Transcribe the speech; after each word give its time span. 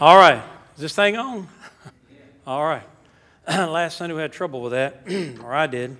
All 0.00 0.16
right. 0.16 0.40
Is 0.76 0.82
this 0.82 0.94
thing 0.94 1.16
on? 1.16 1.48
All 2.46 2.62
right. 2.62 2.84
Last 3.48 3.96
Sunday 3.96 4.14
we 4.14 4.22
had 4.22 4.32
trouble 4.32 4.62
with 4.62 4.70
that, 4.70 5.02
or 5.42 5.52
I 5.52 5.66
did. 5.66 5.96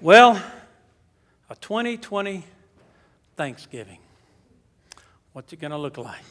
Well, 0.00 0.40
a 1.50 1.56
2020 1.56 2.44
Thanksgiving. 3.36 3.98
What's 5.32 5.52
it 5.52 5.60
going 5.60 5.72
to 5.72 5.78
look 5.78 5.98
like? 5.98 6.22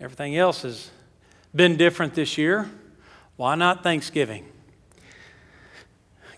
Everything 0.00 0.34
else 0.34 0.62
has 0.62 0.90
been 1.54 1.76
different 1.76 2.14
this 2.14 2.38
year. 2.38 2.70
Why 3.36 3.54
not 3.54 3.82
Thanksgiving? 3.82 4.46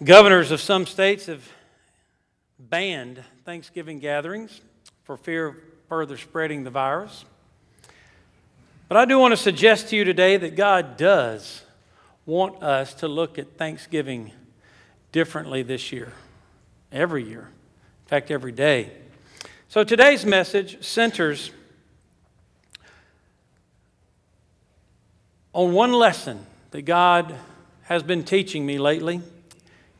Governors 0.02 0.50
of 0.50 0.60
some 0.60 0.84
states 0.84 1.26
have 1.26 1.48
banned 2.58 3.22
Thanksgiving 3.44 4.00
gatherings 4.00 4.60
for 5.04 5.16
fear 5.16 5.46
of 5.46 5.54
further 5.88 6.16
spreading 6.16 6.64
the 6.64 6.70
virus. 6.70 7.24
But 8.92 8.98
I 8.98 9.04
do 9.06 9.18
want 9.18 9.32
to 9.32 9.38
suggest 9.38 9.88
to 9.88 9.96
you 9.96 10.04
today 10.04 10.36
that 10.36 10.54
God 10.54 10.98
does 10.98 11.62
want 12.26 12.62
us 12.62 12.92
to 12.96 13.08
look 13.08 13.38
at 13.38 13.56
Thanksgiving 13.56 14.32
differently 15.12 15.62
this 15.62 15.92
year, 15.92 16.12
every 16.92 17.24
year, 17.24 17.48
in 17.48 18.08
fact, 18.08 18.30
every 18.30 18.52
day. 18.52 18.92
So 19.68 19.82
today's 19.82 20.26
message 20.26 20.84
centers 20.84 21.52
on 25.54 25.72
one 25.72 25.94
lesson 25.94 26.44
that 26.72 26.82
God 26.82 27.34
has 27.84 28.02
been 28.02 28.22
teaching 28.22 28.66
me 28.66 28.78
lately, 28.78 29.22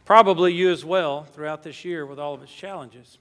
probably 0.04 0.52
you 0.52 0.70
as 0.70 0.84
well 0.84 1.24
throughout 1.24 1.62
this 1.62 1.82
year 1.82 2.04
with 2.04 2.18
all 2.18 2.34
of 2.34 2.42
its 2.42 2.52
challenges. 2.52 3.16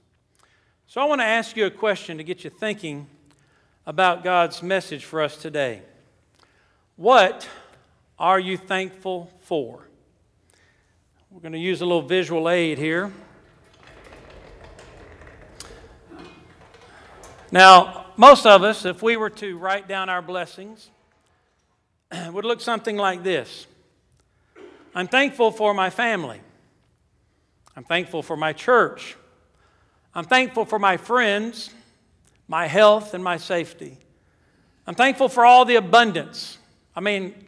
So 0.86 1.00
I 1.00 1.06
want 1.06 1.22
to 1.22 1.26
ask 1.26 1.56
you 1.56 1.64
a 1.64 1.70
question 1.70 2.18
to 2.18 2.24
get 2.24 2.44
you 2.44 2.50
thinking 2.50 3.06
about 3.86 4.22
God's 4.22 4.62
message 4.62 5.04
for 5.04 5.20
us 5.20 5.36
today. 5.36 5.82
What 6.96 7.48
are 8.18 8.38
you 8.38 8.56
thankful 8.56 9.30
for? 9.40 9.88
We're 11.30 11.40
going 11.40 11.52
to 11.52 11.58
use 11.58 11.80
a 11.80 11.86
little 11.86 12.02
visual 12.02 12.48
aid 12.48 12.78
here. 12.78 13.12
Now, 17.50 18.06
most 18.16 18.46
of 18.46 18.62
us, 18.62 18.84
if 18.84 19.02
we 19.02 19.16
were 19.16 19.30
to 19.30 19.58
write 19.58 19.88
down 19.88 20.08
our 20.08 20.22
blessings, 20.22 20.90
would 22.30 22.44
look 22.44 22.60
something 22.60 22.96
like 22.96 23.22
this 23.22 23.66
I'm 24.94 25.08
thankful 25.08 25.50
for 25.50 25.74
my 25.74 25.90
family. 25.90 26.40
I'm 27.74 27.84
thankful 27.84 28.22
for 28.22 28.36
my 28.36 28.52
church. 28.52 29.16
I'm 30.14 30.24
thankful 30.24 30.66
for 30.66 30.78
my 30.78 30.98
friends 30.98 31.70
my 32.52 32.66
health, 32.66 33.14
and 33.14 33.24
my 33.24 33.38
safety. 33.38 33.96
I'm 34.86 34.94
thankful 34.94 35.30
for 35.30 35.42
all 35.42 35.64
the 35.64 35.76
abundance. 35.76 36.58
I 36.94 37.00
mean, 37.00 37.46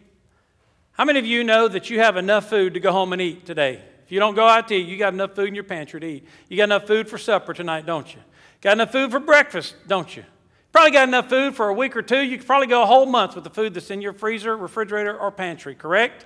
how 0.93 1.05
many 1.05 1.19
of 1.19 1.27
you 1.27 1.45
know 1.45 1.69
that 1.69 1.91
you 1.91 1.99
have 1.99 2.17
enough 2.17 2.49
food 2.49 2.73
to 2.73 2.81
go 2.81 2.91
home 2.91 3.13
and 3.13 3.21
eat 3.21 3.45
today? 3.45 3.83
If 4.07 4.11
you 4.11 4.19
don't 4.19 4.35
go 4.35 4.49
out 4.49 4.67
to 4.69 4.75
eat, 4.75 4.89
you 4.89 4.97
got 4.97 5.13
enough 5.13 5.35
food 5.35 5.49
in 5.49 5.55
your 5.55 5.65
pantry 5.65 6.01
to 6.01 6.07
eat. 6.07 6.27
You 6.49 6.57
got 6.57 6.65
enough 6.65 6.87
food 6.87 7.07
for 7.07 7.19
supper 7.19 7.53
tonight, 7.53 7.85
don't 7.85 8.15
you? 8.15 8.21
Got 8.63 8.79
enough 8.79 8.93
food 8.93 9.11
for 9.11 9.21
breakfast, 9.21 9.75
don't 9.87 10.17
you? 10.17 10.25
Probably 10.73 10.93
got 10.93 11.07
enough 11.07 11.29
food 11.29 11.55
for 11.55 11.69
a 11.69 11.75
week 11.75 11.95
or 11.99 12.03
two. 12.03 12.23
You 12.23 12.39
could 12.39 12.47
probably 12.47 12.69
go 12.69 12.83
a 12.83 12.87
whole 12.87 13.05
month 13.05 13.35
with 13.35 13.45
the 13.45 13.51
food 13.51 13.75
that's 13.75 13.91
in 13.91 14.01
your 14.01 14.15
freezer, 14.15 14.57
refrigerator, 14.57 15.15
or 15.15 15.31
pantry, 15.31 15.75
correct? 15.75 16.25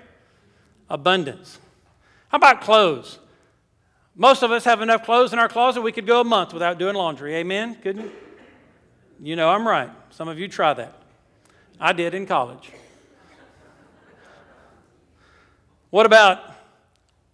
Abundance. 0.88 1.58
How 2.28 2.36
about 2.36 2.60
clothes? 2.60 3.18
Most 4.14 4.44
of 4.44 4.52
us 4.52 4.62
have 4.66 4.82
enough 4.82 5.04
clothes 5.04 5.32
in 5.32 5.40
our 5.40 5.48
closet 5.48 5.82
we 5.82 5.90
could 5.90 6.06
go 6.06 6.20
a 6.20 6.24
month 6.24 6.52
without 6.52 6.78
doing 6.78 6.94
laundry. 6.94 7.34
Amen? 7.34 7.76
Couldn't 7.82 8.12
you? 9.20 9.36
Know 9.36 9.50
I'm 9.50 9.66
right. 9.66 9.90
Some 10.10 10.28
of 10.28 10.38
you 10.38 10.48
try 10.48 10.74
that. 10.74 10.94
I 11.80 11.92
did 11.92 12.14
in 12.14 12.26
college. 12.26 12.70
What 15.90 16.06
about 16.06 16.40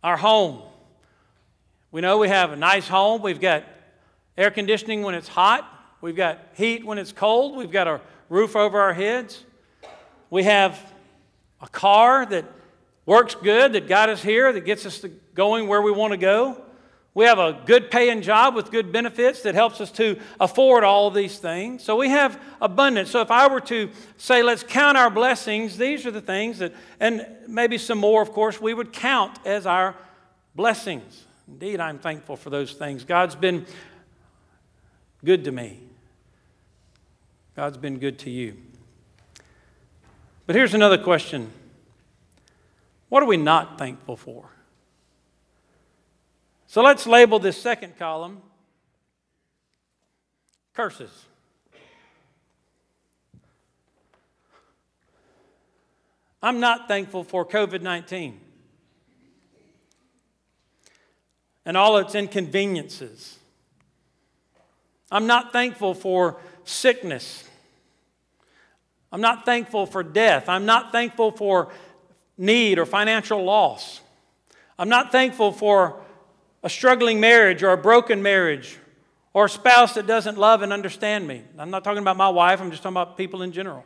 our 0.02 0.16
home? 0.16 0.62
We 1.90 2.00
know 2.00 2.18
we 2.18 2.28
have 2.28 2.52
a 2.52 2.56
nice 2.56 2.86
home. 2.86 3.22
We've 3.22 3.40
got 3.40 3.64
air 4.36 4.50
conditioning 4.50 5.02
when 5.02 5.14
it's 5.14 5.28
hot. 5.28 5.68
We've 6.00 6.16
got 6.16 6.38
heat 6.54 6.84
when 6.84 6.98
it's 6.98 7.12
cold. 7.12 7.56
We've 7.56 7.70
got 7.70 7.86
a 7.86 8.00
roof 8.28 8.56
over 8.56 8.80
our 8.80 8.92
heads. 8.92 9.44
We 10.30 10.44
have 10.44 10.78
a 11.60 11.68
car 11.68 12.26
that 12.26 12.44
works 13.06 13.34
good, 13.34 13.72
that 13.72 13.88
got 13.88 14.08
us 14.08 14.22
here, 14.22 14.52
that 14.52 14.64
gets 14.64 14.86
us 14.86 15.04
going 15.34 15.68
where 15.68 15.82
we 15.82 15.90
want 15.90 16.12
to 16.12 16.16
go. 16.16 16.62
We 17.14 17.26
have 17.26 17.38
a 17.38 17.60
good 17.64 17.92
paying 17.92 18.22
job 18.22 18.56
with 18.56 18.72
good 18.72 18.90
benefits 18.90 19.42
that 19.42 19.54
helps 19.54 19.80
us 19.80 19.92
to 19.92 20.18
afford 20.40 20.82
all 20.82 21.12
these 21.12 21.38
things. 21.38 21.84
So 21.84 21.94
we 21.94 22.08
have 22.08 22.42
abundance. 22.60 23.10
So 23.10 23.20
if 23.20 23.30
I 23.30 23.46
were 23.46 23.60
to 23.62 23.88
say, 24.16 24.42
let's 24.42 24.64
count 24.64 24.98
our 24.98 25.10
blessings, 25.10 25.76
these 25.78 26.06
are 26.06 26.10
the 26.10 26.20
things 26.20 26.58
that, 26.58 26.74
and 26.98 27.24
maybe 27.46 27.78
some 27.78 27.98
more, 27.98 28.20
of 28.20 28.32
course, 28.32 28.60
we 28.60 28.74
would 28.74 28.92
count 28.92 29.38
as 29.44 29.64
our 29.64 29.94
blessings. 30.56 31.24
Indeed, 31.46 31.78
I'm 31.78 32.00
thankful 32.00 32.34
for 32.34 32.50
those 32.50 32.72
things. 32.72 33.04
God's 33.04 33.36
been 33.36 33.64
good 35.24 35.44
to 35.44 35.52
me, 35.52 35.78
God's 37.54 37.76
been 37.76 37.98
good 38.00 38.18
to 38.20 38.30
you. 38.30 38.56
But 40.46 40.56
here's 40.56 40.74
another 40.74 40.98
question 40.98 41.52
What 43.08 43.22
are 43.22 43.26
we 43.26 43.36
not 43.36 43.78
thankful 43.78 44.16
for? 44.16 44.48
So 46.74 46.82
let's 46.82 47.06
label 47.06 47.38
this 47.38 47.56
second 47.56 47.96
column 48.00 48.42
curses. 50.74 51.26
I'm 56.42 56.58
not 56.58 56.88
thankful 56.88 57.22
for 57.22 57.46
COVID 57.46 57.80
19 57.80 58.40
and 61.64 61.76
all 61.76 61.96
its 61.98 62.16
inconveniences. 62.16 63.38
I'm 65.12 65.28
not 65.28 65.52
thankful 65.52 65.94
for 65.94 66.40
sickness. 66.64 67.48
I'm 69.12 69.20
not 69.20 69.44
thankful 69.44 69.86
for 69.86 70.02
death. 70.02 70.48
I'm 70.48 70.66
not 70.66 70.90
thankful 70.90 71.30
for 71.30 71.70
need 72.36 72.80
or 72.80 72.84
financial 72.84 73.44
loss. 73.44 74.00
I'm 74.76 74.88
not 74.88 75.12
thankful 75.12 75.52
for 75.52 76.00
a 76.64 76.70
struggling 76.70 77.20
marriage 77.20 77.62
or 77.62 77.70
a 77.70 77.76
broken 77.76 78.22
marriage 78.22 78.78
or 79.34 79.44
a 79.44 79.50
spouse 79.50 79.94
that 79.94 80.06
doesn't 80.06 80.38
love 80.38 80.62
and 80.62 80.72
understand 80.72 81.28
me. 81.28 81.42
I'm 81.58 81.70
not 81.70 81.84
talking 81.84 82.00
about 82.00 82.16
my 82.16 82.30
wife, 82.30 82.60
I'm 82.60 82.70
just 82.70 82.82
talking 82.82 82.96
about 82.96 83.16
people 83.16 83.42
in 83.42 83.52
general. 83.52 83.84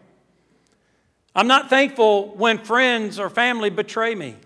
I'm 1.35 1.49
not 1.49 1.69
thankful 1.69 2.35
when 2.37 2.59
friends 2.59 3.19
or 3.19 3.29
family 3.29 3.69
betray 3.69 4.15
me. 4.15 4.37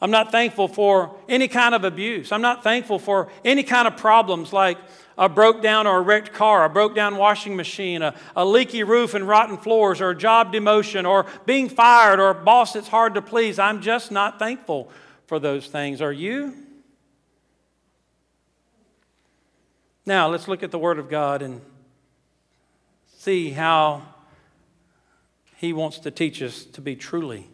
I'm 0.00 0.10
not 0.10 0.32
thankful 0.32 0.68
for 0.68 1.16
any 1.28 1.48
kind 1.48 1.74
of 1.74 1.84
abuse. 1.84 2.30
I'm 2.30 2.42
not 2.42 2.62
thankful 2.62 2.98
for 2.98 3.30
any 3.44 3.62
kind 3.62 3.86
of 3.86 3.96
problems 3.96 4.52
like 4.52 4.76
a 5.16 5.28
broke 5.28 5.62
down 5.62 5.86
or 5.86 5.98
a 5.98 6.00
wrecked 6.00 6.32
car, 6.32 6.64
a 6.64 6.68
broke 6.68 6.94
down 6.94 7.16
washing 7.16 7.54
machine, 7.54 8.02
a, 8.02 8.14
a 8.34 8.44
leaky 8.44 8.82
roof 8.82 9.14
and 9.14 9.28
rotten 9.28 9.56
floors, 9.56 10.00
or 10.00 10.10
a 10.10 10.16
job 10.16 10.52
demotion, 10.52 11.08
or 11.08 11.26
being 11.46 11.68
fired, 11.68 12.18
or 12.18 12.30
a 12.30 12.34
boss 12.34 12.72
that's 12.72 12.88
hard 12.88 13.14
to 13.14 13.22
please. 13.22 13.58
I'm 13.58 13.80
just 13.80 14.10
not 14.10 14.38
thankful 14.38 14.90
for 15.26 15.38
those 15.38 15.68
things. 15.68 16.02
Are 16.02 16.12
you? 16.12 16.56
Now, 20.04 20.28
let's 20.28 20.48
look 20.48 20.62
at 20.62 20.70
the 20.70 20.78
Word 20.78 20.98
of 20.98 21.08
God 21.08 21.42
and 21.42 21.60
see 23.18 23.50
how 23.50 24.02
He 25.56 25.72
wants 25.72 25.98
to 26.00 26.10
teach 26.10 26.42
us 26.42 26.64
to 26.64 26.80
be 26.80 26.96
truly 26.96 27.46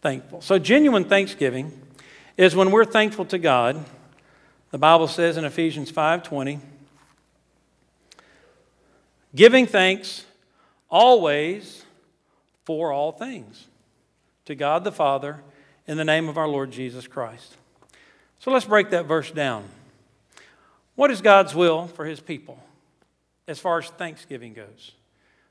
thankful. 0.00 0.40
So, 0.40 0.58
genuine 0.58 1.04
thanksgiving 1.04 1.80
is 2.36 2.56
when 2.56 2.70
we're 2.70 2.84
thankful 2.84 3.24
to 3.26 3.38
God. 3.38 3.84
The 4.70 4.78
Bible 4.78 5.06
says 5.06 5.36
in 5.36 5.44
Ephesians 5.44 5.92
5:20, 5.92 6.58
giving 9.34 9.66
thanks 9.66 10.24
always 10.90 11.84
for 12.64 12.92
all 12.92 13.12
things 13.12 13.66
to 14.46 14.54
God 14.54 14.82
the 14.84 14.92
Father 14.92 15.40
in 15.86 15.96
the 15.96 16.04
name 16.04 16.28
of 16.28 16.36
our 16.38 16.48
Lord 16.48 16.70
Jesus 16.70 17.06
Christ. 17.06 17.56
So 18.38 18.50
let's 18.50 18.64
break 18.64 18.90
that 18.90 19.06
verse 19.06 19.30
down. 19.30 19.68
What 20.94 21.10
is 21.10 21.20
God's 21.20 21.54
will 21.54 21.86
for 21.86 22.04
his 22.04 22.20
people 22.20 22.62
as 23.48 23.58
far 23.58 23.78
as 23.78 23.88
thanksgiving 23.88 24.52
goes? 24.52 24.92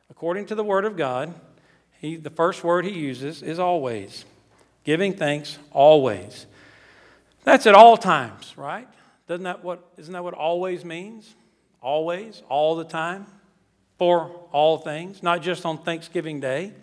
According 0.10 0.48
to 0.48 0.56
the 0.56 0.64
Word 0.64 0.86
of 0.86 0.98
God, 0.98 1.34
he, 2.00 2.16
the 2.16 2.30
first 2.30 2.64
word 2.64 2.86
he 2.86 2.92
uses 2.92 3.44
is 3.44 3.60
always. 3.60 4.26
Giving 4.84 5.14
thanks 5.14 5.60
always. 5.72 6.48
That's 7.44 7.68
at 7.68 7.76
all 7.76 7.96
times, 7.96 8.58
right? 8.58 8.88
Doesn't 9.28 9.44
that 9.44 9.64
what, 9.64 9.88
isn't 9.98 10.12
that 10.12 10.24
what 10.24 10.34
always 10.34 10.84
means? 10.84 11.36
Always, 11.82 12.42
all 12.50 12.76
the 12.76 12.84
time, 12.84 13.26
for 13.98 14.32
all 14.52 14.80
things, 14.80 15.22
not 15.22 15.42
just 15.42 15.66
on 15.66 15.78
Thanksgiving 15.78 16.40
Day, 16.40 16.74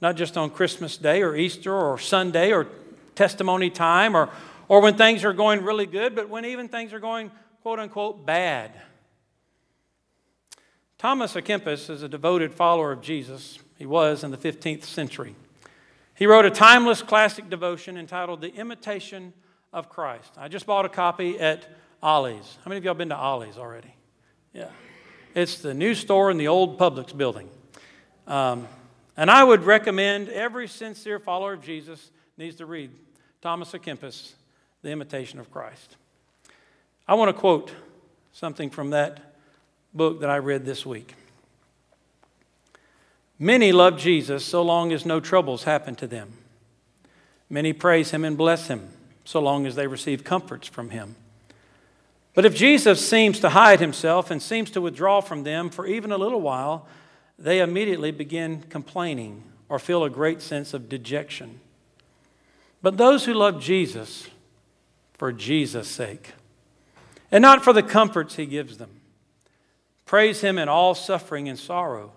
not 0.00 0.14
just 0.14 0.36
on 0.36 0.50
Christmas 0.50 0.98
Day 0.98 1.22
or 1.22 1.34
Easter 1.34 1.74
or 1.74 1.98
Sunday 1.98 2.52
or 2.52 2.66
testimony 3.14 3.70
time 3.70 4.14
or, 4.14 4.28
or 4.68 4.80
when 4.80 4.94
things 4.94 5.24
are 5.24 5.32
going 5.32 5.64
really 5.64 5.86
good, 5.86 6.14
but 6.14 6.28
when 6.28 6.44
even 6.44 6.68
things 6.68 6.92
are 6.92 7.00
going 7.00 7.30
quote 7.66 7.80
unquote 7.80 8.24
bad. 8.24 8.70
Thomas 10.98 11.34
à 11.34 11.42
Kempis 11.42 11.90
is 11.90 12.00
a 12.00 12.08
devoted 12.08 12.54
follower 12.54 12.92
of 12.92 13.00
Jesus. 13.00 13.58
He 13.76 13.84
was 13.84 14.22
in 14.22 14.30
the 14.30 14.36
15th 14.36 14.84
century. 14.84 15.34
He 16.14 16.26
wrote 16.26 16.44
a 16.44 16.50
timeless 16.50 17.02
classic 17.02 17.50
devotion 17.50 17.96
entitled 17.96 18.40
The 18.40 18.54
Imitation 18.54 19.32
of 19.72 19.88
Christ. 19.88 20.30
I 20.36 20.46
just 20.46 20.64
bought 20.64 20.84
a 20.84 20.88
copy 20.88 21.40
at 21.40 21.66
Ollie's. 22.04 22.56
How 22.64 22.68
many 22.68 22.78
of 22.78 22.84
y'all 22.84 22.94
been 22.94 23.08
to 23.08 23.16
Ollie's 23.16 23.58
already? 23.58 23.92
Yeah. 24.52 24.68
It's 25.34 25.58
the 25.58 25.74
new 25.74 25.96
store 25.96 26.30
in 26.30 26.36
the 26.36 26.46
old 26.46 26.78
Publix 26.78 27.18
building. 27.18 27.48
Um, 28.28 28.68
and 29.16 29.28
I 29.28 29.42
would 29.42 29.64
recommend 29.64 30.28
every 30.28 30.68
sincere 30.68 31.18
follower 31.18 31.54
of 31.54 31.62
Jesus 31.62 32.12
needs 32.38 32.54
to 32.58 32.64
read 32.64 32.92
Thomas 33.42 33.72
à 33.72 33.80
Kempis, 33.80 34.34
The 34.82 34.90
Imitation 34.90 35.40
of 35.40 35.50
Christ. 35.50 35.96
I 37.08 37.14
want 37.14 37.28
to 37.28 37.40
quote 37.40 37.72
something 38.32 38.68
from 38.68 38.90
that 38.90 39.34
book 39.94 40.20
that 40.20 40.30
I 40.30 40.38
read 40.38 40.64
this 40.64 40.84
week. 40.84 41.14
Many 43.38 43.70
love 43.70 43.98
Jesus 43.98 44.44
so 44.44 44.62
long 44.62 44.92
as 44.92 45.06
no 45.06 45.20
troubles 45.20 45.64
happen 45.64 45.94
to 45.96 46.06
them. 46.06 46.32
Many 47.48 47.72
praise 47.72 48.10
him 48.10 48.24
and 48.24 48.36
bless 48.36 48.68
him 48.68 48.88
so 49.24 49.40
long 49.40 49.66
as 49.66 49.74
they 49.74 49.86
receive 49.86 50.24
comforts 50.24 50.66
from 50.66 50.90
him. 50.90 51.16
But 52.34 52.44
if 52.44 52.54
Jesus 52.54 53.06
seems 53.06 53.40
to 53.40 53.50
hide 53.50 53.80
himself 53.80 54.30
and 54.30 54.42
seems 54.42 54.70
to 54.72 54.80
withdraw 54.80 55.20
from 55.20 55.44
them 55.44 55.70
for 55.70 55.86
even 55.86 56.12
a 56.12 56.18
little 56.18 56.40
while, 56.40 56.86
they 57.38 57.60
immediately 57.60 58.10
begin 58.10 58.62
complaining 58.68 59.42
or 59.68 59.78
feel 59.78 60.04
a 60.04 60.10
great 60.10 60.42
sense 60.42 60.74
of 60.74 60.88
dejection. 60.88 61.60
But 62.82 62.98
those 62.98 63.24
who 63.24 63.34
love 63.34 63.60
Jesus 63.60 64.28
for 65.14 65.32
Jesus' 65.32 65.88
sake, 65.88 66.32
and 67.30 67.42
not 67.42 67.64
for 67.64 67.72
the 67.72 67.82
comforts 67.82 68.36
he 68.36 68.46
gives 68.46 68.78
them, 68.78 69.00
praise 70.04 70.40
him 70.40 70.58
in 70.58 70.68
all 70.68 70.94
suffering 70.94 71.48
and 71.48 71.58
sorrow, 71.58 72.12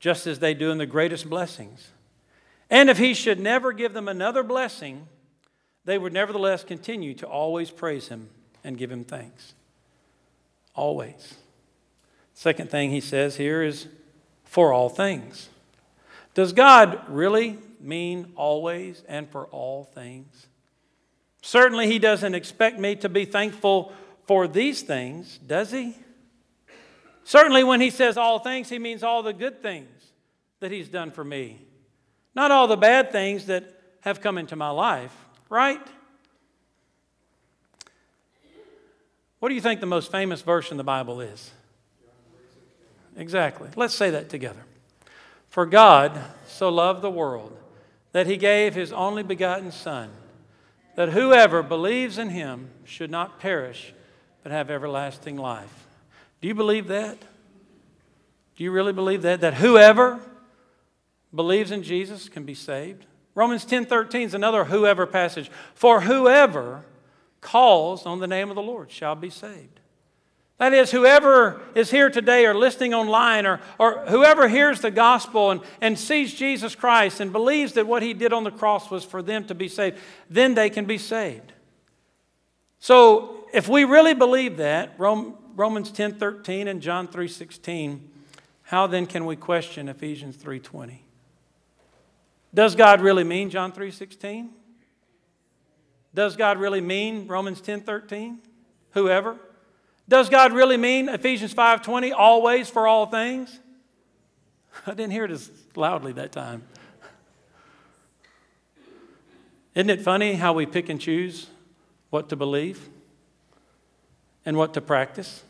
just 0.00 0.26
as 0.26 0.38
they 0.38 0.54
do 0.54 0.70
in 0.70 0.78
the 0.78 0.86
greatest 0.86 1.28
blessings. 1.28 1.90
And 2.70 2.90
if 2.90 2.98
he 2.98 3.14
should 3.14 3.38
never 3.38 3.72
give 3.72 3.92
them 3.92 4.08
another 4.08 4.42
blessing, 4.42 5.06
they 5.84 5.98
would 5.98 6.12
nevertheless 6.12 6.64
continue 6.64 7.14
to 7.14 7.26
always 7.26 7.70
praise 7.70 8.08
him 8.08 8.30
and 8.62 8.78
give 8.78 8.90
him 8.90 9.04
thanks. 9.04 9.54
Always. 10.74 11.34
Second 12.32 12.70
thing 12.70 12.90
he 12.90 13.00
says 13.00 13.36
here 13.36 13.62
is 13.62 13.86
for 14.44 14.72
all 14.72 14.88
things. 14.88 15.48
Does 16.34 16.52
God 16.52 17.00
really 17.08 17.58
mean 17.80 18.32
always 18.34 19.04
and 19.08 19.28
for 19.28 19.46
all 19.46 19.84
things? 19.84 20.46
Certainly, 21.42 21.88
He 21.88 21.98
doesn't 21.98 22.34
expect 22.34 22.78
me 22.78 22.96
to 22.96 23.08
be 23.08 23.24
thankful 23.24 23.92
for 24.26 24.48
these 24.48 24.82
things, 24.82 25.38
does 25.38 25.70
He? 25.70 25.94
Certainly, 27.24 27.64
when 27.64 27.80
He 27.80 27.90
says 27.90 28.16
all 28.16 28.38
things, 28.38 28.68
He 28.68 28.78
means 28.78 29.02
all 29.02 29.22
the 29.22 29.32
good 29.32 29.62
things 29.62 29.88
that 30.60 30.70
He's 30.70 30.88
done 30.88 31.10
for 31.10 31.24
me, 31.24 31.58
not 32.34 32.50
all 32.50 32.66
the 32.66 32.76
bad 32.76 33.12
things 33.12 33.46
that 33.46 33.64
have 34.00 34.20
come 34.20 34.38
into 34.38 34.56
my 34.56 34.70
life, 34.70 35.14
right? 35.48 35.80
What 39.40 39.50
do 39.50 39.54
you 39.54 39.60
think 39.60 39.80
the 39.80 39.86
most 39.86 40.10
famous 40.10 40.40
verse 40.40 40.70
in 40.70 40.78
the 40.78 40.84
Bible 40.84 41.20
is? 41.20 41.50
Exactly. 43.16 43.68
Let's 43.76 43.94
say 43.94 44.10
that 44.10 44.28
together. 44.28 44.64
For 45.48 45.66
God 45.66 46.18
so 46.46 46.68
loved 46.68 47.02
the 47.02 47.10
world 47.10 47.56
that 48.12 48.26
he 48.26 48.36
gave 48.36 48.74
his 48.74 48.92
only 48.92 49.22
begotten 49.22 49.70
Son, 49.70 50.10
that 50.96 51.10
whoever 51.10 51.62
believes 51.62 52.16
in 52.18 52.30
him 52.30 52.70
should 52.84 53.10
not 53.10 53.38
perish, 53.38 53.92
but 54.44 54.52
have 54.52 54.70
everlasting 54.70 55.36
life. 55.36 55.86
Do 56.40 56.46
you 56.46 56.54
believe 56.54 56.86
that? 56.88 57.18
Do 58.56 58.62
you 58.62 58.70
really 58.70 58.92
believe 58.92 59.22
that? 59.22 59.40
That 59.40 59.54
whoever 59.54 60.20
believes 61.34 61.72
in 61.72 61.82
Jesus 61.82 62.28
can 62.28 62.44
be 62.44 62.54
saved? 62.54 63.06
Romans 63.34 63.64
10 63.64 63.86
13 63.86 64.22
is 64.22 64.34
another 64.34 64.66
whoever 64.66 65.06
passage. 65.06 65.50
For 65.74 66.02
whoever 66.02 66.84
calls 67.40 68.04
on 68.06 68.20
the 68.20 68.26
name 68.26 68.50
of 68.50 68.54
the 68.54 68.62
Lord 68.62 68.90
shall 68.90 69.16
be 69.16 69.30
saved. 69.30 69.80
That 70.58 70.74
is, 70.74 70.92
whoever 70.92 71.60
is 71.74 71.90
here 71.90 72.10
today 72.10 72.46
or 72.46 72.54
listening 72.54 72.94
online 72.94 73.44
or, 73.46 73.60
or 73.78 74.04
whoever 74.06 74.46
hears 74.46 74.80
the 74.82 74.90
gospel 74.90 75.50
and, 75.50 75.62
and 75.80 75.98
sees 75.98 76.32
Jesus 76.32 76.74
Christ 76.74 77.18
and 77.18 77.32
believes 77.32 77.72
that 77.72 77.86
what 77.86 78.02
he 78.02 78.12
did 78.12 78.32
on 78.32 78.44
the 78.44 78.52
cross 78.52 78.90
was 78.90 79.04
for 79.04 79.20
them 79.20 79.46
to 79.46 79.54
be 79.54 79.68
saved, 79.68 79.98
then 80.30 80.54
they 80.54 80.70
can 80.70 80.84
be 80.84 80.98
saved. 80.98 81.52
So 82.78 83.43
if 83.54 83.68
we 83.68 83.84
really 83.84 84.14
believe 84.14 84.56
that, 84.56 84.94
Romans 84.98 85.92
10 85.92 86.18
13 86.18 86.66
and 86.66 86.82
John 86.82 87.06
3 87.06 87.28
16, 87.28 88.10
how 88.62 88.88
then 88.88 89.06
can 89.06 89.24
we 89.26 89.36
question 89.36 89.88
Ephesians 89.88 90.36
3 90.36 90.58
20? 90.58 91.04
Does 92.52 92.74
God 92.74 93.00
really 93.00 93.22
mean 93.22 93.50
John 93.50 93.70
3 93.70 93.92
16? 93.92 94.50
Does 96.12 96.36
God 96.36 96.58
really 96.58 96.80
mean 96.80 97.28
Romans 97.28 97.60
10 97.60 97.82
13? 97.82 98.40
Whoever? 98.90 99.36
Does 100.08 100.28
God 100.28 100.52
really 100.52 100.76
mean 100.76 101.08
Ephesians 101.08 101.54
5:20 101.54 102.12
always 102.12 102.68
for 102.68 102.86
all 102.86 103.06
things? 103.06 103.58
I 104.86 104.90
didn't 104.90 105.12
hear 105.12 105.24
it 105.24 105.30
as 105.30 105.50
loudly 105.76 106.12
that 106.12 106.32
time. 106.32 106.62
Isn't 109.74 109.90
it 109.90 110.02
funny 110.02 110.34
how 110.34 110.52
we 110.52 110.66
pick 110.66 110.88
and 110.88 111.00
choose 111.00 111.46
what 112.10 112.28
to 112.28 112.36
believe 112.36 112.90
and 114.44 114.56
what 114.56 114.74
to 114.74 114.80
practice? 114.80 115.42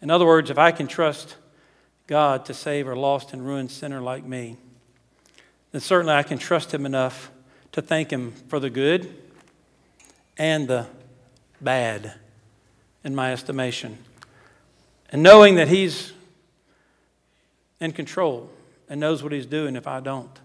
In 0.00 0.10
other 0.10 0.26
words, 0.26 0.50
if 0.50 0.58
I 0.58 0.72
can 0.72 0.88
trust 0.88 1.36
God 2.06 2.44
to 2.46 2.54
save 2.54 2.88
a 2.88 2.94
lost 2.94 3.32
and 3.32 3.46
ruined 3.46 3.70
sinner 3.70 4.00
like 4.00 4.24
me, 4.24 4.56
then 5.70 5.80
certainly 5.80 6.14
I 6.14 6.22
can 6.22 6.38
trust 6.38 6.72
Him 6.74 6.84
enough 6.84 7.30
to 7.72 7.80
thank 7.80 8.10
Him 8.10 8.32
for 8.48 8.58
the 8.58 8.68
good 8.68 9.14
and 10.36 10.66
the 10.68 10.86
bad 11.60 12.14
in 13.04 13.14
my 13.14 13.32
estimation. 13.32 13.98
And 15.10 15.22
knowing 15.22 15.54
that 15.54 15.68
He's 15.68 16.12
in 17.80 17.92
control 17.92 18.50
and 18.88 19.00
knows 19.00 19.22
what 19.22 19.32
He's 19.32 19.46
doing 19.46 19.76
if 19.76 19.86
I 19.86 20.00
don't. 20.00 20.38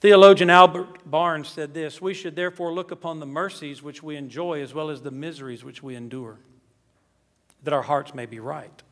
Theologian 0.00 0.48
Albert 0.48 1.10
Barnes 1.10 1.48
said 1.48 1.74
this 1.74 2.00
We 2.00 2.14
should 2.14 2.34
therefore 2.34 2.72
look 2.72 2.90
upon 2.90 3.20
the 3.20 3.26
mercies 3.26 3.82
which 3.82 4.02
we 4.02 4.16
enjoy 4.16 4.62
as 4.62 4.72
well 4.72 4.90
as 4.90 5.02
the 5.02 5.10
miseries 5.10 5.62
which 5.62 5.82
we 5.82 5.94
endure, 5.94 6.38
that 7.62 7.74
our 7.74 7.82
hearts 7.82 8.14
may 8.14 8.26
be 8.26 8.40
right. 8.40 8.82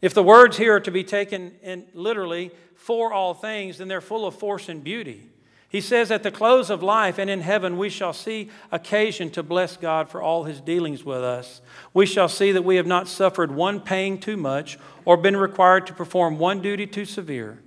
If 0.00 0.14
the 0.14 0.22
words 0.22 0.56
here 0.56 0.76
are 0.76 0.80
to 0.80 0.90
be 0.90 1.04
taken 1.04 1.52
in 1.62 1.84
literally 1.92 2.50
for 2.74 3.12
all 3.12 3.34
things, 3.34 3.78
then 3.78 3.88
they're 3.88 4.00
full 4.00 4.26
of 4.26 4.34
force 4.34 4.70
and 4.70 4.82
beauty. 4.82 5.28
He 5.68 5.82
says, 5.82 6.10
At 6.10 6.22
the 6.22 6.30
close 6.30 6.70
of 6.70 6.82
life 6.82 7.18
and 7.18 7.28
in 7.28 7.42
heaven, 7.42 7.76
we 7.76 7.90
shall 7.90 8.14
see 8.14 8.48
occasion 8.72 9.28
to 9.32 9.42
bless 9.42 9.76
God 9.76 10.08
for 10.08 10.22
all 10.22 10.44
his 10.44 10.62
dealings 10.62 11.04
with 11.04 11.22
us. 11.22 11.60
We 11.92 12.06
shall 12.06 12.28
see 12.28 12.52
that 12.52 12.64
we 12.64 12.76
have 12.76 12.86
not 12.86 13.06
suffered 13.06 13.52
one 13.52 13.80
pang 13.80 14.18
too 14.18 14.38
much 14.38 14.78
or 15.04 15.18
been 15.18 15.36
required 15.36 15.86
to 15.88 15.92
perform 15.92 16.38
one 16.38 16.62
duty 16.62 16.86
too 16.86 17.04
severe. 17.04 17.60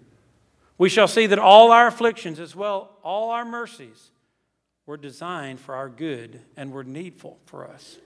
We 0.83 0.89
shall 0.89 1.07
see 1.07 1.27
that 1.27 1.39
all 1.39 1.71
our 1.71 1.87
afflictions, 1.87 2.41
as 2.41 2.57
well 2.57 2.97
all 3.03 3.29
our 3.31 3.45
mercies, 3.45 4.11
were 4.85 4.97
designed 4.97 5.61
for 5.61 5.75
our 5.75 5.87
good 5.87 6.41
and 6.57 6.73
were 6.73 6.83
needful 6.83 7.39
for 7.45 7.65
us. 7.65 7.99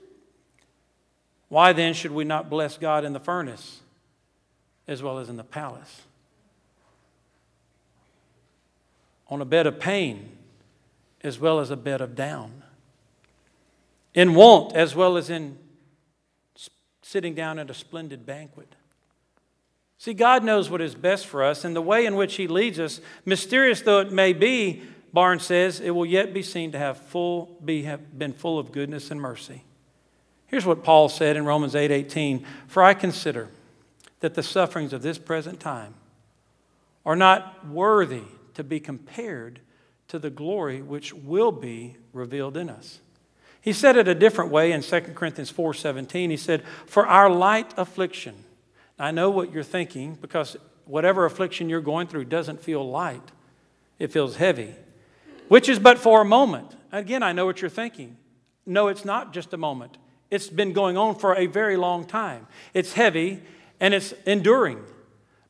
Why 1.48 1.72
then 1.72 1.92
should 1.92 2.12
we 2.12 2.22
not 2.22 2.48
bless 2.48 2.78
God 2.78 3.04
in 3.04 3.12
the 3.12 3.18
furnace 3.18 3.80
as 4.86 5.02
well 5.02 5.18
as 5.18 5.28
in 5.28 5.36
the 5.36 5.42
palace? 5.42 6.02
on 9.28 9.40
a 9.42 9.44
bed 9.44 9.66
of 9.66 9.80
pain 9.80 10.30
as 11.24 11.40
well 11.40 11.58
as 11.58 11.72
a 11.72 11.76
bed 11.76 12.00
of 12.00 12.14
down, 12.14 12.62
in 14.14 14.36
want 14.36 14.72
as 14.76 14.94
well 14.94 15.16
as 15.16 15.30
in 15.30 15.58
sitting 17.02 17.34
down 17.34 17.58
at 17.58 17.68
a 17.68 17.74
splendid 17.74 18.24
banquet. 18.24 18.76
See, 19.98 20.14
God 20.14 20.44
knows 20.44 20.70
what 20.70 20.80
is 20.80 20.94
best 20.94 21.26
for 21.26 21.42
us, 21.42 21.64
and 21.64 21.74
the 21.74 21.82
way 21.82 22.06
in 22.06 22.14
which 22.14 22.36
He 22.36 22.46
leads 22.46 22.78
us, 22.78 23.00
mysterious 23.24 23.82
though 23.82 23.98
it 23.98 24.12
may 24.12 24.32
be, 24.32 24.82
Barnes 25.12 25.42
says, 25.42 25.80
it 25.80 25.90
will 25.90 26.06
yet 26.06 26.32
be 26.32 26.42
seen 26.42 26.70
to 26.72 26.78
have 26.78 26.98
full 26.98 27.58
be 27.64 27.82
have 27.82 28.16
been 28.16 28.32
full 28.32 28.58
of 28.58 28.72
goodness 28.72 29.10
and 29.10 29.20
mercy. 29.20 29.64
Here's 30.46 30.66
what 30.66 30.84
Paul 30.84 31.08
said 31.08 31.36
in 31.36 31.44
Romans 31.44 31.74
8:18, 31.74 32.44
"For 32.68 32.82
I 32.82 32.94
consider 32.94 33.48
that 34.20 34.34
the 34.34 34.42
sufferings 34.42 34.92
of 34.92 35.02
this 35.02 35.18
present 35.18 35.60
time 35.60 35.94
are 37.04 37.16
not 37.16 37.66
worthy 37.66 38.24
to 38.54 38.64
be 38.64 38.80
compared 38.80 39.60
to 40.08 40.18
the 40.18 40.30
glory 40.30 40.82
which 40.82 41.12
will 41.12 41.52
be 41.52 41.96
revealed 42.12 42.56
in 42.56 42.68
us. 42.70 43.00
He 43.60 43.72
said 43.72 43.96
it 43.96 44.08
a 44.08 44.14
different 44.14 44.50
way 44.50 44.72
in 44.72 44.82
2 44.82 45.14
Corinthians 45.14 45.50
4:17. 45.50 46.30
He 46.30 46.36
said, 46.36 46.62
"For 46.86 47.06
our 47.06 47.30
light 47.30 47.72
affliction." 47.76 48.44
I 48.98 49.10
know 49.10 49.30
what 49.30 49.52
you're 49.52 49.62
thinking 49.62 50.18
because 50.20 50.56
whatever 50.84 51.24
affliction 51.24 51.68
you're 51.68 51.80
going 51.80 52.08
through 52.08 52.24
doesn't 52.24 52.60
feel 52.60 52.88
light. 52.88 53.32
It 53.98 54.12
feels 54.12 54.36
heavy, 54.36 54.74
which 55.48 55.68
is 55.68 55.78
but 55.78 55.98
for 55.98 56.22
a 56.22 56.24
moment. 56.24 56.76
Again, 56.92 57.22
I 57.22 57.32
know 57.32 57.46
what 57.46 57.60
you're 57.60 57.68
thinking. 57.68 58.16
No, 58.64 58.88
it's 58.88 59.04
not 59.04 59.32
just 59.32 59.52
a 59.52 59.56
moment. 59.56 59.98
It's 60.30 60.48
been 60.48 60.72
going 60.72 60.96
on 60.96 61.14
for 61.14 61.34
a 61.34 61.46
very 61.46 61.76
long 61.76 62.04
time. 62.04 62.46
It's 62.74 62.92
heavy 62.92 63.42
and 63.80 63.94
it's 63.94 64.12
enduring. 64.26 64.84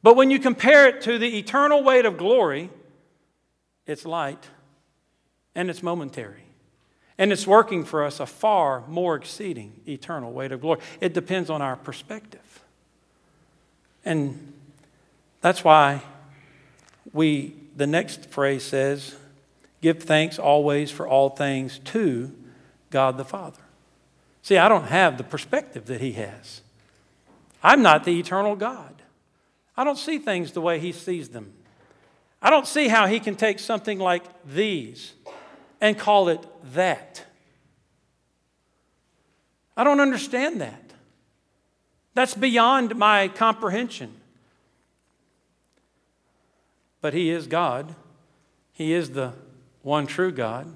But 0.02 0.16
when 0.16 0.30
you 0.30 0.38
compare 0.38 0.88
it 0.88 1.00
to 1.02 1.18
the 1.18 1.38
eternal 1.38 1.82
weight 1.82 2.06
of 2.06 2.16
glory, 2.16 2.70
it's 3.86 4.04
light 4.04 4.48
and 5.54 5.68
it's 5.68 5.82
momentary. 5.82 6.44
And 7.18 7.32
it's 7.32 7.46
working 7.46 7.84
for 7.84 8.04
us 8.04 8.20
a 8.20 8.26
far 8.26 8.86
more 8.86 9.16
exceeding 9.16 9.80
eternal 9.88 10.32
weight 10.32 10.52
of 10.52 10.60
glory. 10.60 10.80
It 11.00 11.14
depends 11.14 11.50
on 11.50 11.60
our 11.60 11.74
perspective. 11.74 12.40
And 14.04 14.52
that's 15.40 15.64
why 15.64 16.02
we, 17.12 17.54
the 17.76 17.86
next 17.86 18.26
phrase 18.30 18.62
says, 18.62 19.16
give 19.80 20.02
thanks 20.02 20.38
always 20.38 20.90
for 20.90 21.06
all 21.06 21.30
things 21.30 21.78
to 21.86 22.34
God 22.90 23.16
the 23.16 23.24
Father. 23.24 23.62
See, 24.42 24.56
I 24.56 24.68
don't 24.68 24.84
have 24.84 25.18
the 25.18 25.24
perspective 25.24 25.86
that 25.86 26.00
He 26.00 26.12
has. 26.12 26.62
I'm 27.62 27.82
not 27.82 28.04
the 28.04 28.18
eternal 28.18 28.56
God. 28.56 28.94
I 29.76 29.84
don't 29.84 29.98
see 29.98 30.18
things 30.18 30.52
the 30.52 30.60
way 30.60 30.78
He 30.78 30.92
sees 30.92 31.28
them. 31.28 31.52
I 32.40 32.50
don't 32.50 32.66
see 32.66 32.88
how 32.88 33.06
He 33.06 33.20
can 33.20 33.36
take 33.36 33.58
something 33.58 33.98
like 33.98 34.24
these 34.46 35.12
and 35.80 35.98
call 35.98 36.28
it 36.28 36.44
that. 36.72 37.24
I 39.76 39.84
don't 39.84 40.00
understand 40.00 40.60
that. 40.60 40.92
That's 42.18 42.34
beyond 42.34 42.96
my 42.96 43.28
comprehension. 43.28 44.12
But 47.00 47.14
He 47.14 47.30
is 47.30 47.46
God, 47.46 47.94
He 48.72 48.92
is 48.92 49.10
the 49.10 49.34
one 49.82 50.08
true 50.08 50.32
God. 50.32 50.66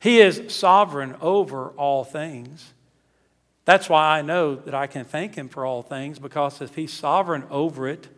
He 0.00 0.18
is 0.18 0.52
sovereign 0.52 1.14
over 1.20 1.68
all 1.76 2.02
things. 2.02 2.72
That's 3.66 3.88
why 3.88 4.18
I 4.18 4.22
know 4.22 4.56
that 4.56 4.74
I 4.74 4.88
can 4.88 5.04
thank 5.04 5.36
Him 5.36 5.48
for 5.48 5.64
all 5.64 5.80
things 5.80 6.18
because 6.18 6.60
if 6.60 6.74
He's 6.74 6.92
sovereign 6.92 7.44
over 7.48 7.86
it, 7.86 8.08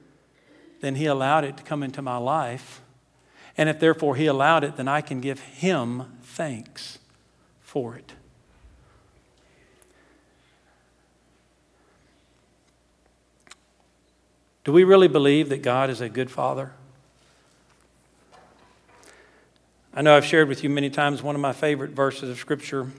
then 0.80 0.94
He 0.94 1.04
allowed 1.04 1.44
it 1.44 1.58
to 1.58 1.62
come 1.62 1.82
into 1.82 2.00
my 2.00 2.16
life. 2.16 2.80
And 3.58 3.68
if 3.68 3.78
therefore 3.78 4.16
He 4.16 4.24
allowed 4.24 4.64
it, 4.64 4.78
then 4.78 4.88
I 4.88 5.02
can 5.02 5.20
give 5.20 5.40
Him 5.40 6.04
thanks 6.22 7.00
for 7.60 7.94
it. 7.94 8.14
Do 14.64 14.72
we 14.72 14.82
really 14.82 15.08
believe 15.08 15.50
that 15.50 15.60
God 15.60 15.90
is 15.90 16.00
a 16.00 16.08
good 16.08 16.30
Father? 16.30 16.72
I 19.92 20.00
know 20.00 20.16
I've 20.16 20.24
shared 20.24 20.48
with 20.48 20.64
you 20.64 20.70
many 20.70 20.88
times 20.88 21.22
one 21.22 21.34
of 21.34 21.40
my 21.42 21.52
favorite 21.52 21.90
verses 21.90 22.30
of 22.30 22.38
Scripture, 22.38 22.90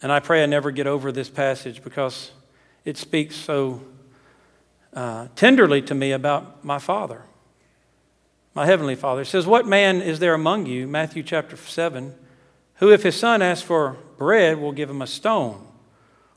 and 0.00 0.10
I 0.10 0.18
pray 0.20 0.42
I 0.42 0.46
never 0.46 0.70
get 0.70 0.86
over 0.86 1.12
this 1.12 1.28
passage 1.28 1.84
because 1.84 2.30
it 2.86 2.96
speaks 2.96 3.36
so 3.36 3.82
uh, 4.94 5.28
tenderly 5.36 5.82
to 5.82 5.94
me 5.94 6.12
about 6.12 6.64
my 6.64 6.78
Father, 6.78 7.22
my 8.54 8.64
Heavenly 8.64 8.94
Father. 8.94 9.20
It 9.20 9.26
says, 9.26 9.46
What 9.46 9.66
man 9.66 10.00
is 10.00 10.20
there 10.20 10.32
among 10.32 10.64
you, 10.64 10.88
Matthew 10.88 11.22
chapter 11.22 11.56
7, 11.56 12.14
who 12.76 12.90
if 12.90 13.02
his 13.02 13.14
son 13.14 13.42
asks 13.42 13.62
for 13.62 13.98
bread 14.16 14.58
will 14.58 14.72
give 14.72 14.88
him 14.88 15.02
a 15.02 15.06
stone? 15.06 15.66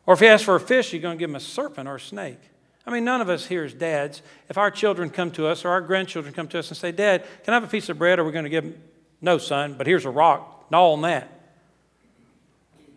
Or 0.06 0.16
if 0.16 0.20
he 0.20 0.28
asks 0.28 0.44
for 0.44 0.56
a 0.56 0.60
fish, 0.60 0.92
you're 0.92 1.02
going 1.02 1.18
to 1.18 1.20
give 1.20 1.30
him 1.30 1.38
a 1.38 1.40
serpent 1.40 1.88
or 1.88 1.96
a 1.96 2.00
snake? 2.00 2.51
I 2.86 2.92
mean, 2.92 3.04
none 3.04 3.22
of 3.22 3.30
us 3.30 3.46
here 3.46 3.64
is 3.64 3.74
dads, 3.74 4.22
if 4.50 4.58
our 4.58 4.72
children 4.72 5.10
come 5.10 5.32
to 5.32 5.48
us 5.48 5.64
or 5.66 5.70
our 5.70 5.82
grandchildren 5.82 6.34
come 6.34 6.48
to 6.50 6.60
us 6.60 6.70
and 6.70 6.78
say, 6.78 6.92
Dad, 6.92 7.26
can 7.44 7.54
I 7.54 7.58
have 7.58 7.64
a 7.64 7.68
piece 7.68 7.90
of 7.90 7.98
bread 7.98 8.18
or 8.18 8.24
we're 8.24 8.32
going 8.32 8.44
to 8.44 8.50
give 8.50 8.64
them 8.64 8.76
no, 9.22 9.38
son, 9.38 9.76
but 9.78 9.86
here's 9.86 10.06
a 10.06 10.10
rock. 10.10 10.72
Gnaw 10.72 10.94
on 10.94 11.02
that. 11.02 11.30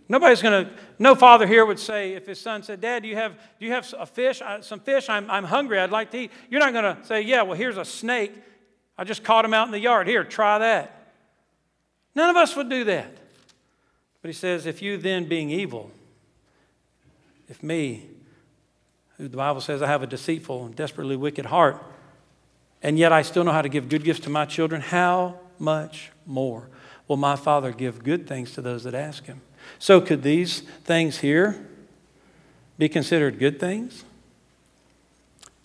Nobody's 0.09 0.43
going 0.43 0.67
to, 0.67 0.73
no 0.99 1.15
father 1.15 1.47
here 1.47 1.65
would 1.65 1.79
say, 1.79 2.13
if 2.13 2.27
his 2.27 2.41
son 2.41 2.63
said, 2.63 2.81
Dad, 2.81 3.03
do 3.03 3.09
you 3.09 3.17
have, 3.17 3.35
do 3.59 3.67
you 3.67 3.73
have 3.73 3.93
a 3.99 4.07
fish, 4.07 4.43
some 4.61 4.81
fish? 4.81 5.09
I'm, 5.09 5.31
I'm 5.31 5.45
hungry. 5.45 5.79
I'd 5.79 5.91
like 5.91 6.11
to 6.13 6.19
eat. 6.19 6.33
You're 6.51 6.61
not 6.61 6.73
going 6.73 6.97
to 6.97 7.05
say, 7.05 7.23
Yeah, 7.23 7.43
well, 7.43 7.57
here's 7.57 7.79
a 7.79 7.85
snake. 7.85 8.33
I 8.97 9.05
just 9.05 9.25
caught 9.25 9.45
him 9.45 9.55
out 9.55 9.67
in 9.67 9.73
the 9.73 9.81
yard. 9.81 10.07
Here, 10.07 10.25
try 10.25 10.59
that. 10.59 11.13
None 12.15 12.31
of 12.31 12.37
us 12.37 12.55
would 12.55 12.69
do 12.69 12.85
that. 12.85 13.17
But 14.23 14.29
he 14.29 14.35
says, 14.35 14.67
If 14.67 14.83
you 14.83 14.99
then, 14.99 15.27
being 15.27 15.51
evil, 15.51 15.91
if 17.49 17.63
me, 17.63 18.07
who 19.17 19.29
the 19.29 19.37
Bible 19.37 19.61
says 19.61 19.83
I 19.83 19.87
have 19.87 20.03
a 20.03 20.07
deceitful 20.07 20.67
and 20.67 20.75
desperately 20.75 21.17
wicked 21.17 21.47
heart, 21.47 21.83
and 22.83 22.99
yet 22.99 23.13
I 23.13 23.23
still 23.23 23.45
know 23.45 23.53
how 23.53 23.63
to 23.63 23.69
give 23.69 23.89
good 23.89 24.05
gifts 24.05 24.21
to 24.21 24.31
my 24.31 24.45
children, 24.45 24.81
how 24.81 25.39
much 25.59 26.11
more 26.27 26.69
will 27.09 27.17
my 27.17 27.37
Father 27.37 27.73
give 27.73 28.03
good 28.03 28.27
things 28.27 28.53
to 28.53 28.63
those 28.63 28.85
that 28.85 28.95
ask 28.95 29.27
Him. 29.27 29.41
So, 29.79 30.01
could 30.01 30.23
these 30.23 30.61
things 30.85 31.19
here 31.19 31.67
be 32.79 32.89
considered 32.89 33.39
good 33.39 33.61
things? 33.61 34.05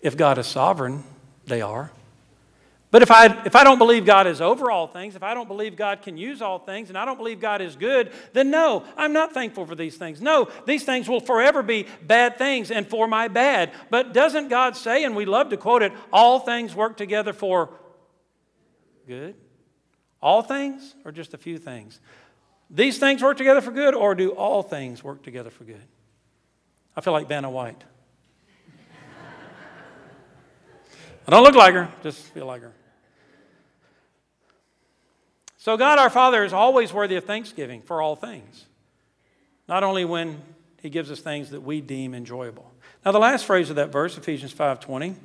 If 0.00 0.16
God 0.16 0.38
is 0.38 0.46
sovereign, 0.46 1.04
they 1.46 1.60
are. 1.60 1.92
But 2.90 3.02
if 3.02 3.10
I, 3.12 3.26
if 3.44 3.54
I 3.54 3.62
don't 3.62 3.78
believe 3.78 4.04
God 4.04 4.26
is 4.26 4.40
over 4.40 4.68
all 4.68 4.88
things, 4.88 5.14
if 5.14 5.22
I 5.22 5.32
don't 5.32 5.46
believe 5.46 5.76
God 5.76 6.02
can 6.02 6.16
use 6.16 6.42
all 6.42 6.58
things, 6.58 6.88
and 6.88 6.98
I 6.98 7.04
don't 7.04 7.16
believe 7.16 7.38
God 7.38 7.60
is 7.60 7.76
good, 7.76 8.12
then 8.32 8.50
no, 8.50 8.84
I'm 8.96 9.12
not 9.12 9.32
thankful 9.32 9.64
for 9.64 9.76
these 9.76 9.96
things. 9.96 10.20
No, 10.20 10.48
these 10.66 10.82
things 10.82 11.08
will 11.08 11.20
forever 11.20 11.62
be 11.62 11.86
bad 12.02 12.36
things 12.36 12.72
and 12.72 12.88
for 12.88 13.06
my 13.06 13.28
bad. 13.28 13.70
But 13.90 14.12
doesn't 14.12 14.48
God 14.48 14.76
say, 14.76 15.04
and 15.04 15.14
we 15.14 15.24
love 15.24 15.50
to 15.50 15.56
quote 15.56 15.82
it, 15.82 15.92
all 16.12 16.40
things 16.40 16.74
work 16.74 16.96
together 16.96 17.32
for 17.32 17.70
good? 19.06 19.36
All 20.20 20.42
things 20.42 20.96
or 21.04 21.12
just 21.12 21.32
a 21.32 21.38
few 21.38 21.58
things? 21.58 22.00
These 22.70 22.98
things 22.98 23.22
work 23.22 23.36
together 23.36 23.60
for 23.60 23.70
good, 23.70 23.94
or 23.94 24.16
do 24.16 24.30
all 24.30 24.64
things 24.64 25.02
work 25.02 25.22
together 25.22 25.50
for 25.50 25.62
good? 25.62 25.82
I 26.96 27.02
feel 27.02 27.12
like 27.12 27.28
Vanna 27.28 27.50
White. 27.50 27.84
I 31.26 31.30
don't 31.30 31.44
look 31.44 31.54
like 31.54 31.74
her, 31.74 31.88
just 32.02 32.20
feel 32.26 32.46
like 32.46 32.62
her. 32.62 32.72
So, 35.60 35.76
God 35.76 35.98
our 35.98 36.08
Father 36.08 36.42
is 36.42 36.54
always 36.54 36.90
worthy 36.90 37.16
of 37.16 37.24
thanksgiving 37.24 37.82
for 37.82 38.00
all 38.00 38.16
things, 38.16 38.64
not 39.68 39.84
only 39.84 40.06
when 40.06 40.40
He 40.80 40.88
gives 40.88 41.10
us 41.10 41.20
things 41.20 41.50
that 41.50 41.60
we 41.60 41.82
deem 41.82 42.14
enjoyable. 42.14 42.72
Now, 43.04 43.12
the 43.12 43.18
last 43.18 43.44
phrase 43.44 43.68
of 43.68 43.76
that 43.76 43.92
verse, 43.92 44.16
Ephesians 44.16 44.54
5:20, 44.54 45.16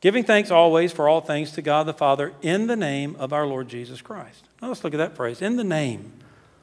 Giving 0.00 0.22
thanks 0.24 0.50
always 0.50 0.92
for 0.92 1.08
all 1.08 1.20
things 1.20 1.52
to 1.52 1.62
God 1.62 1.84
the 1.84 1.92
Father 1.92 2.32
in 2.40 2.68
the 2.68 2.76
name 2.76 3.16
of 3.18 3.32
our 3.32 3.46
Lord 3.46 3.68
Jesus 3.68 4.00
Christ. 4.00 4.44
Now 4.62 4.68
let's 4.68 4.84
look 4.84 4.94
at 4.94 4.98
that 4.98 5.16
phrase 5.16 5.42
in 5.42 5.56
the 5.56 5.64
name 5.64 6.12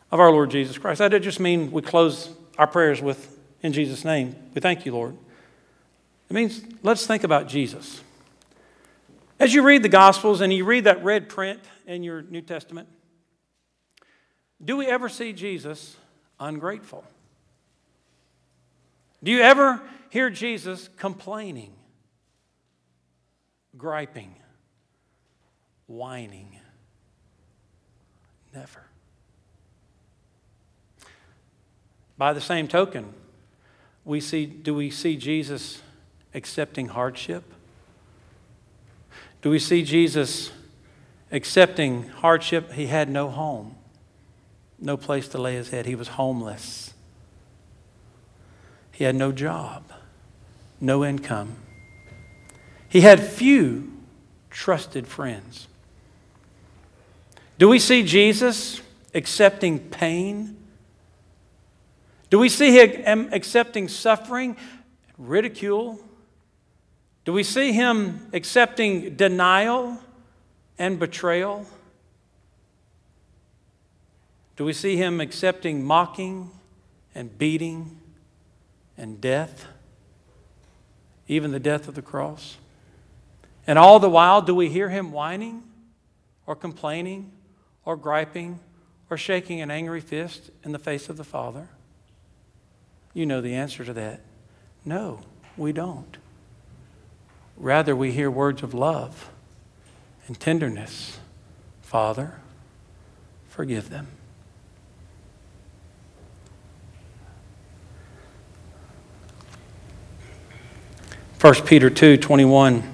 of 0.09 0.19
our 0.19 0.31
Lord 0.31 0.49
Jesus 0.49 0.77
Christ. 0.77 0.99
That 0.99 1.09
doesn't 1.09 1.23
just 1.23 1.41
mean 1.41 1.69
we 1.71 1.81
close 1.81 2.29
our 2.57 2.65
prayers 2.65 3.01
with, 3.01 3.37
in 3.61 3.73
Jesus' 3.73 4.05
name. 4.05 4.35
We 4.53 4.61
thank 4.61 4.85
you, 4.85 4.93
Lord. 4.93 5.17
It 6.29 6.33
means 6.33 6.61
let's 6.81 7.05
think 7.05 7.25
about 7.25 7.49
Jesus. 7.49 8.01
As 9.39 9.53
you 9.53 9.63
read 9.63 9.83
the 9.83 9.89
Gospels 9.89 10.41
and 10.41 10.51
you 10.53 10.65
read 10.65 10.85
that 10.85 11.03
red 11.03 11.29
print 11.29 11.59
in 11.85 12.03
your 12.03 12.21
New 12.21 12.41
Testament, 12.41 12.87
do 14.63 14.77
we 14.77 14.87
ever 14.87 15.09
see 15.09 15.33
Jesus 15.33 15.95
ungrateful? 16.39 17.03
Do 19.23 19.31
you 19.31 19.41
ever 19.41 19.81
hear 20.09 20.29
Jesus 20.29 20.89
complaining? 20.97 21.75
griping, 23.77 24.35
whining. 25.87 26.59
Never. 28.53 28.83
By 32.17 32.33
the 32.33 32.41
same 32.41 32.67
token, 32.67 33.13
we 34.05 34.21
see, 34.21 34.45
do 34.45 34.73
we 34.73 34.89
see 34.89 35.17
Jesus 35.17 35.81
accepting 36.33 36.89
hardship? 36.89 37.43
Do 39.45 39.51
we 39.51 39.59
see 39.59 39.83
Jesus 39.83 40.51
accepting 41.31 42.07
hardship? 42.07 42.71
He 42.71 42.87
had 42.87 43.11
no 43.11 43.29
home, 43.29 43.75
no 44.79 44.97
place 44.97 45.27
to 45.27 45.37
lay 45.37 45.53
his 45.53 45.69
head. 45.69 45.85
He 45.85 45.93
was 45.93 46.07
homeless. 46.07 46.95
He 48.91 49.03
had 49.03 49.13
no 49.13 49.31
job, 49.31 49.83
no 50.81 51.05
income. 51.05 51.57
He 52.89 53.01
had 53.01 53.23
few 53.23 53.93
trusted 54.49 55.05
friends. 55.05 55.67
Do 57.59 57.69
we 57.69 57.77
see 57.77 58.01
Jesus 58.01 58.81
accepting 59.13 59.77
pain? 59.77 60.57
Do 62.31 62.39
we 62.39 62.49
see 62.49 62.71
him 62.71 63.29
accepting 63.31 63.89
suffering, 63.89 64.57
ridicule? 65.19 65.99
Do 67.25 67.33
we 67.33 67.41
see 67.41 67.73
him 67.73 68.29
accepting 68.33 69.15
denial 69.15 69.97
and 70.77 70.99
betrayal? 70.99 71.65
Do 74.55 74.63
we 74.63 74.73
see 74.73 74.95
him 74.95 75.19
accepting 75.19 75.83
mocking 75.83 76.51
and 77.15 77.35
beating 77.35 77.99
and 78.95 79.19
death, 79.19 79.65
even 81.27 81.51
the 81.51 81.59
death 81.59 81.87
of 81.87 81.95
the 81.95 82.01
cross? 82.03 82.57
And 83.65 83.79
all 83.79 83.99
the 83.99 84.09
while, 84.09 84.43
do 84.43 84.53
we 84.53 84.69
hear 84.69 84.89
him 84.89 85.11
whining 85.11 85.63
or 86.45 86.55
complaining 86.55 87.31
or 87.83 87.97
griping 87.97 88.59
or 89.09 89.17
shaking 89.17 89.61
an 89.61 89.71
angry 89.71 89.99
fist 89.99 90.51
in 90.63 90.71
the 90.71 90.79
face 90.79 91.09
of 91.09 91.17
the 91.17 91.23
Father? 91.23 91.69
You 93.15 93.25
know 93.25 93.41
the 93.41 93.55
answer 93.55 93.83
to 93.83 93.93
that. 93.93 94.21
No, 94.85 95.21
we 95.57 95.73
don't. 95.73 96.17
Rather, 97.57 97.95
we 97.95 98.11
hear 98.11 98.29
words 98.29 98.63
of 98.63 98.73
love 98.73 99.29
and 100.27 100.39
tenderness. 100.39 101.19
Father, 101.81 102.33
forgive 103.47 103.89
them. 103.89 104.07
1 111.45 111.53
Peter 111.65 111.91
2 111.91 112.17
21. 112.17 112.91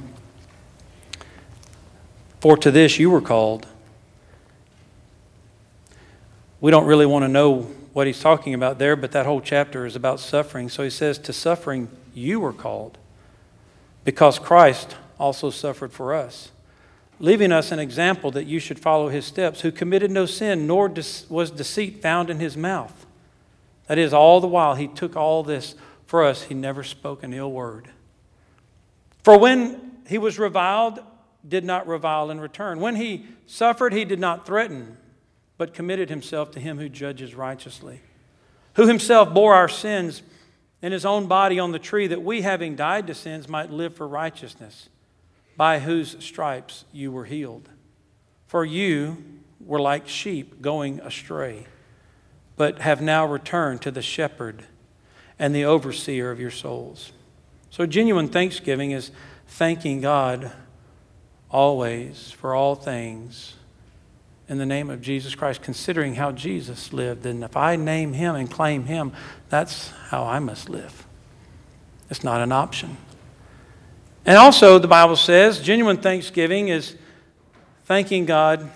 For 2.41 2.57
to 2.57 2.69
this 2.69 2.99
you 2.99 3.09
were 3.09 3.21
called. 3.21 3.65
We 6.59 6.69
don't 6.69 6.85
really 6.85 7.05
want 7.05 7.23
to 7.23 7.29
know 7.29 7.61
what 7.93 8.07
he's 8.07 8.19
talking 8.19 8.53
about 8.53 8.77
there, 8.77 8.95
but 8.95 9.13
that 9.13 9.25
whole 9.25 9.39
chapter 9.39 9.85
is 9.85 9.95
about 9.95 10.19
suffering. 10.19 10.69
So 10.69 10.83
he 10.83 10.89
says, 10.89 11.17
To 11.19 11.33
suffering 11.33 11.87
you 12.13 12.39
were 12.39 12.51
called, 12.51 12.97
because 14.03 14.39
Christ 14.39 14.95
also 15.19 15.49
suffered 15.49 15.93
for 15.93 16.13
us, 16.13 16.51
leaving 17.19 17.51
us 17.51 17.71
an 17.71 17.79
example 17.79 18.31
that 18.31 18.45
you 18.45 18.59
should 18.59 18.79
follow 18.79 19.09
his 19.09 19.25
steps, 19.25 19.61
who 19.61 19.71
committed 19.71 20.09
no 20.09 20.25
sin, 20.25 20.65
nor 20.65 20.91
was 21.29 21.51
deceit 21.51 22.01
found 22.01 22.29
in 22.29 22.39
his 22.39 22.57
mouth. 22.57 23.05
That 23.87 23.97
is, 23.97 24.13
all 24.13 24.39
the 24.39 24.47
while 24.47 24.75
he 24.75 24.87
took 24.87 25.15
all 25.15 25.43
this 25.43 25.75
for 26.05 26.23
us, 26.23 26.43
he 26.43 26.53
never 26.53 26.83
spoke 26.83 27.23
an 27.23 27.33
ill 27.33 27.51
word. 27.51 27.89
For 29.23 29.37
when 29.37 29.91
he 30.07 30.17
was 30.17 30.39
reviled, 30.39 30.99
did 31.47 31.63
not 31.63 31.87
revile 31.87 32.29
in 32.29 32.39
return. 32.39 32.79
When 32.79 32.95
he 32.95 33.25
suffered, 33.47 33.93
he 33.93 34.05
did 34.05 34.19
not 34.19 34.45
threaten, 34.45 34.97
but 35.57 35.73
committed 35.73 36.09
himself 36.09 36.51
to 36.51 36.59
him 36.59 36.77
who 36.77 36.89
judges 36.89 37.35
righteously, 37.35 38.01
who 38.75 38.87
himself 38.87 39.33
bore 39.33 39.53
our 39.53 39.69
sins 39.69 40.21
in 40.81 40.91
his 40.91 41.05
own 41.05 41.27
body 41.27 41.59
on 41.59 41.71
the 41.71 41.79
tree, 41.79 42.07
that 42.07 42.23
we, 42.23 42.41
having 42.41 42.75
died 42.75 43.07
to 43.07 43.13
sins, 43.13 43.47
might 43.47 43.69
live 43.69 43.95
for 43.95 44.07
righteousness, 44.07 44.89
by 45.55 45.79
whose 45.79 46.23
stripes 46.23 46.85
you 46.91 47.11
were 47.11 47.25
healed. 47.25 47.69
For 48.47 48.65
you 48.65 49.23
were 49.59 49.79
like 49.79 50.07
sheep 50.07 50.61
going 50.61 50.99
astray, 51.01 51.67
but 52.55 52.79
have 52.79 53.01
now 53.01 53.25
returned 53.25 53.81
to 53.83 53.91
the 53.91 54.01
shepherd 54.01 54.65
and 55.37 55.55
the 55.55 55.65
overseer 55.65 56.31
of 56.31 56.39
your 56.39 56.51
souls. 56.51 57.11
So, 57.69 57.85
genuine 57.85 58.27
thanksgiving 58.27 58.91
is 58.91 59.11
thanking 59.47 60.01
God 60.01 60.51
always 61.49 62.31
for 62.31 62.53
all 62.53 62.75
things 62.75 63.55
in 64.51 64.57
the 64.57 64.65
name 64.65 64.89
of 64.89 65.01
Jesus 65.01 65.33
Christ, 65.33 65.61
considering 65.61 66.15
how 66.15 66.33
Jesus 66.33 66.91
lived. 66.91 67.25
And 67.25 67.41
if 67.41 67.55
I 67.55 67.77
name 67.77 68.11
him 68.11 68.35
and 68.35 68.51
claim 68.51 68.83
him, 68.83 69.13
that's 69.47 69.91
how 70.09 70.25
I 70.25 70.39
must 70.39 70.67
live. 70.67 71.07
It's 72.09 72.21
not 72.21 72.41
an 72.41 72.51
option. 72.51 72.97
And 74.25 74.37
also, 74.37 74.77
the 74.77 74.89
Bible 74.89 75.15
says 75.15 75.61
genuine 75.61 75.95
thanksgiving 75.95 76.67
is 76.67 76.97
thanking 77.85 78.25
God. 78.25 78.69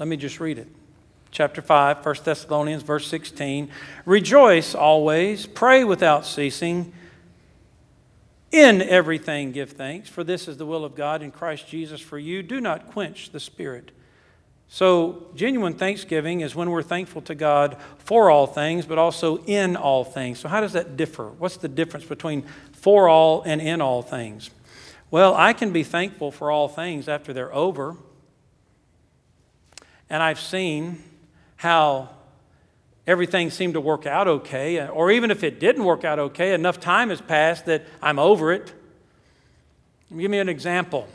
Let 0.00 0.08
me 0.08 0.16
just 0.16 0.40
read 0.40 0.58
it. 0.58 0.66
Chapter 1.30 1.62
5, 1.62 2.04
1 2.04 2.14
Thessalonians, 2.24 2.82
verse 2.82 3.06
16. 3.06 3.70
Rejoice 4.06 4.74
always, 4.74 5.46
pray 5.46 5.84
without 5.84 6.26
ceasing. 6.26 6.92
In 8.50 8.82
everything 8.82 9.52
give 9.52 9.70
thanks, 9.70 10.08
for 10.08 10.24
this 10.24 10.48
is 10.48 10.56
the 10.56 10.66
will 10.66 10.84
of 10.84 10.96
God 10.96 11.22
in 11.22 11.30
Christ 11.30 11.68
Jesus 11.68 12.00
for 12.00 12.18
you. 12.18 12.42
Do 12.42 12.60
not 12.60 12.90
quench 12.90 13.30
the 13.30 13.38
Spirit. 13.38 13.92
So, 14.72 15.26
genuine 15.34 15.74
thanksgiving 15.74 16.42
is 16.42 16.54
when 16.54 16.70
we're 16.70 16.84
thankful 16.84 17.22
to 17.22 17.34
God 17.34 17.76
for 17.98 18.30
all 18.30 18.46
things, 18.46 18.86
but 18.86 18.98
also 18.98 19.38
in 19.38 19.74
all 19.74 20.04
things. 20.04 20.38
So, 20.38 20.48
how 20.48 20.60
does 20.60 20.74
that 20.74 20.96
differ? 20.96 21.28
What's 21.28 21.56
the 21.56 21.66
difference 21.66 22.06
between 22.06 22.44
for 22.72 23.08
all 23.08 23.42
and 23.42 23.60
in 23.60 23.80
all 23.80 24.00
things? 24.00 24.50
Well, 25.10 25.34
I 25.34 25.54
can 25.54 25.72
be 25.72 25.82
thankful 25.82 26.30
for 26.30 26.52
all 26.52 26.68
things 26.68 27.08
after 27.08 27.32
they're 27.32 27.52
over. 27.52 27.96
And 30.08 30.22
I've 30.22 30.38
seen 30.38 31.02
how 31.56 32.10
everything 33.08 33.50
seemed 33.50 33.74
to 33.74 33.80
work 33.80 34.06
out 34.06 34.28
okay, 34.28 34.86
or 34.86 35.10
even 35.10 35.32
if 35.32 35.42
it 35.42 35.58
didn't 35.58 35.82
work 35.82 36.04
out 36.04 36.20
okay, 36.20 36.54
enough 36.54 36.78
time 36.78 37.10
has 37.10 37.20
passed 37.20 37.66
that 37.66 37.84
I'm 38.00 38.20
over 38.20 38.52
it. 38.52 38.72
Give 40.16 40.30
me 40.30 40.38
an 40.38 40.48
example 40.48 41.08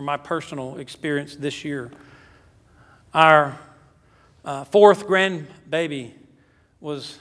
from 0.00 0.06
my 0.06 0.16
personal 0.16 0.78
experience 0.78 1.36
this 1.36 1.62
year. 1.62 1.90
Our 3.12 3.58
uh, 4.46 4.64
fourth 4.64 5.06
grandbaby 5.06 6.12
was 6.80 7.18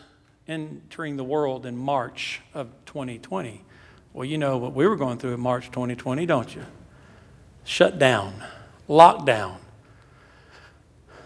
entering 0.47 1.17
the 1.17 1.23
world 1.25 1.65
in 1.65 1.75
March 1.75 2.39
of 2.53 2.69
2020. 2.85 3.65
Well, 4.13 4.23
you 4.23 4.37
know 4.37 4.55
what 4.55 4.73
we 4.73 4.87
were 4.87 4.95
going 4.95 5.17
through 5.17 5.33
in 5.33 5.41
March 5.41 5.65
2020, 5.65 6.25
don't 6.25 6.55
you? 6.55 6.63
Shut 7.65 7.99
down, 7.99 8.41
lockdown. 8.87 9.57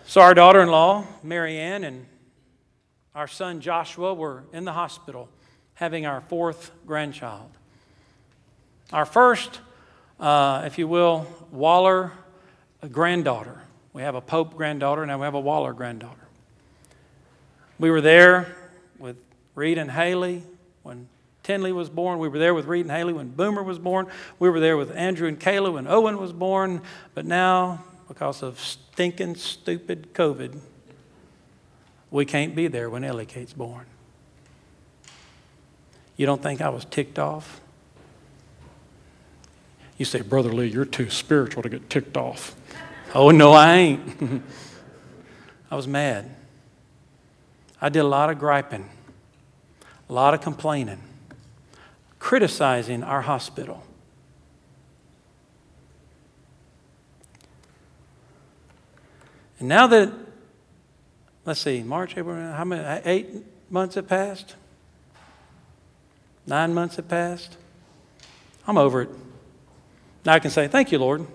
So, 0.08 0.22
our 0.22 0.34
daughter 0.34 0.60
in 0.60 0.70
law, 0.70 1.06
Marianne, 1.22 1.84
and 1.84 2.08
our 3.14 3.28
son 3.28 3.62
Joshua 3.62 4.16
were 4.16 4.44
in 4.54 4.66
the 4.66 4.74
hospital 4.74 5.30
having 5.76 6.08
our 6.08 6.22
fourth 6.22 6.72
grandchild. 6.88 7.52
Our 8.92 9.06
first, 9.06 9.62
uh, 10.24 10.64
if 10.66 10.78
you 10.78 10.88
will, 10.88 11.28
Waller 11.52 12.14
a 12.82 12.88
granddaughter. 12.88 13.62
We 13.92 14.04
have 14.04 14.16
a 14.16 14.22
Pope 14.22 14.56
granddaughter, 14.56 15.06
now 15.06 15.18
we 15.18 15.26
have 15.26 15.34
a 15.34 15.40
Waller 15.40 15.74
granddaughter. 15.74 16.28
We 17.78 17.92
were 17.92 18.00
there 18.00 18.56
with 18.98 19.18
Reed 19.54 19.78
and 19.78 19.92
Haley 19.92 20.44
when 20.82 21.10
Tinley 21.44 21.74
was 21.74 21.90
born. 21.90 22.20
We 22.20 22.30
were 22.30 22.40
there 22.40 22.54
with 22.54 22.68
Reed 22.68 22.86
and 22.86 22.92
Haley 22.92 23.12
when 23.12 23.32
Boomer 23.32 23.64
was 23.64 23.80
born. 23.80 24.08
We 24.40 24.50
were 24.50 24.62
there 24.62 24.78
with 24.78 24.96
Andrew 24.96 25.28
and 25.28 25.38
Kayla 25.38 25.74
when 25.74 25.88
Owen 25.88 26.18
was 26.18 26.32
born. 26.32 26.82
But 27.14 27.26
now 27.26 27.84
because 28.08 28.42
of 28.42 28.62
stinking, 28.62 29.36
stupid 29.36 30.14
COVID, 30.14 30.58
we 32.12 32.24
can't 32.24 32.56
be 32.56 32.68
there 32.68 32.90
when 32.90 33.04
Ellie 33.04 33.26
Kate's 33.26 33.52
born. 33.52 33.88
You 36.16 36.26
don't 36.26 36.42
think 36.42 36.62
I 36.62 36.70
was 36.70 36.86
ticked 36.86 37.20
off? 37.20 37.60
You 39.98 40.06
say, 40.06 40.22
Brother 40.22 40.52
Lee, 40.52 40.68
you're 40.68 40.86
too 40.86 41.10
spiritual 41.10 41.64
to 41.64 41.70
get 41.70 41.90
ticked 41.90 42.18
off. 42.18 42.56
oh, 43.16 43.32
no, 43.32 43.54
I 43.54 43.76
ain't. 43.76 44.44
I 45.72 45.76
was 45.76 45.88
mad. 45.88 46.30
I 47.82 47.90
did 47.90 48.00
a 48.00 48.08
lot 48.08 48.30
of 48.30 48.40
griping, 48.40 48.90
a 50.10 50.14
lot 50.14 50.34
of 50.34 50.42
complaining, 50.42 51.02
criticizing 52.18 53.04
our 53.04 53.22
hospital. 53.22 53.84
And 59.60 59.68
now 59.68 59.88
that, 59.88 60.14
let's 61.46 61.60
see, 61.60 61.84
March, 61.84 62.18
April, 62.18 62.36
how 62.36 62.64
many, 62.64 63.02
eight 63.06 63.28
months 63.70 63.96
have 63.96 64.08
passed? 64.08 64.56
Nine 66.46 66.74
months 66.74 66.98
have 66.98 67.08
passed? 67.08 67.58
I'm 68.68 68.78
over 68.78 69.02
it. 69.02 69.10
Now 70.26 70.34
I 70.34 70.40
can 70.40 70.52
say, 70.52 70.68
Thank 70.68 70.92
you, 70.92 71.00
Lord. 71.00 71.26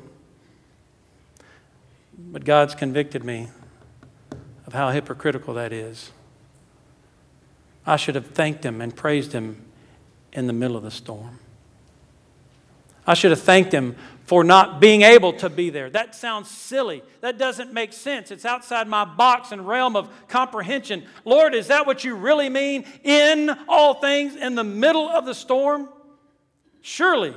But 2.19 2.45
God's 2.45 2.75
convicted 2.75 3.25
me 3.25 3.49
of 4.67 4.73
how 4.73 4.91
hypocritical 4.91 5.55
that 5.55 5.73
is. 5.73 6.11
I 7.87 7.97
should 7.97 8.17
have 8.17 8.27
thanked 8.27 8.65
Him 8.65 8.81
and 8.81 8.95
praised 8.95 9.33
Him 9.33 9.65
in 10.33 10.47
the 10.47 10.53
middle 10.53 10.77
of 10.77 10.83
the 10.83 10.91
storm. 10.91 11.39
I 13.07 13.15
should 13.15 13.31
have 13.31 13.41
thanked 13.41 13.73
Him 13.73 13.97
for 14.25 14.45
not 14.45 14.79
being 14.79 15.01
able 15.01 15.33
to 15.35 15.49
be 15.49 15.71
there. 15.71 15.89
That 15.89 16.15
sounds 16.15 16.51
silly. 16.51 17.03
That 17.23 17.39
doesn't 17.39 17.73
make 17.73 17.95
sense. 17.95 18.31
It's 18.31 18.45
outside 18.45 18.89
my 18.89 19.07
box 19.07 19.53
and 19.53 19.67
realm 19.67 19.97
of 19.97 20.11
comprehension. 20.29 21.07
Lord, 21.25 21.55
is 21.55 21.69
that 21.69 21.87
what 21.87 22.05
you 22.05 22.15
really 22.15 22.51
mean? 22.51 22.85
In 23.05 23.57
all 23.69 23.95
things, 23.95 24.37
in 24.37 24.55
the 24.55 24.65
middle 24.65 25.09
of 25.09 25.25
the 25.25 25.35
storm? 25.35 25.89
Surely 26.83 27.35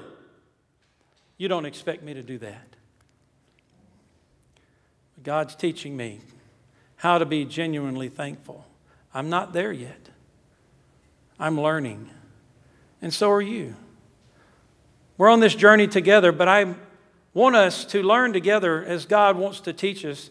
you 1.42 1.48
don't 1.48 1.66
expect 1.66 2.04
me 2.04 2.14
to 2.14 2.22
do 2.22 2.38
that. 2.38 2.68
God's 5.24 5.56
teaching 5.56 5.98
me 5.98 6.20
how 6.98 7.18
to 7.18 7.26
be 7.26 7.46
genuinely 7.46 8.10
thankful. 8.10 8.64
I'm 9.12 9.28
not 9.28 9.52
there 9.52 9.72
yet. 9.72 10.10
I'm 11.40 11.60
learning. 11.60 12.12
And 13.02 13.12
so 13.12 13.32
are 13.32 13.42
you. 13.42 13.74
We're 15.18 15.32
on 15.32 15.40
this 15.40 15.56
journey 15.56 15.88
together, 15.88 16.32
but 16.32 16.48
I 16.48 16.76
want 17.34 17.56
us 17.56 17.86
to 17.86 18.04
learn 18.04 18.34
together 18.34 18.86
as 18.86 19.08
God 19.08 19.36
wants 19.36 19.62
to 19.62 19.74
teach 19.74 20.06
us 20.06 20.30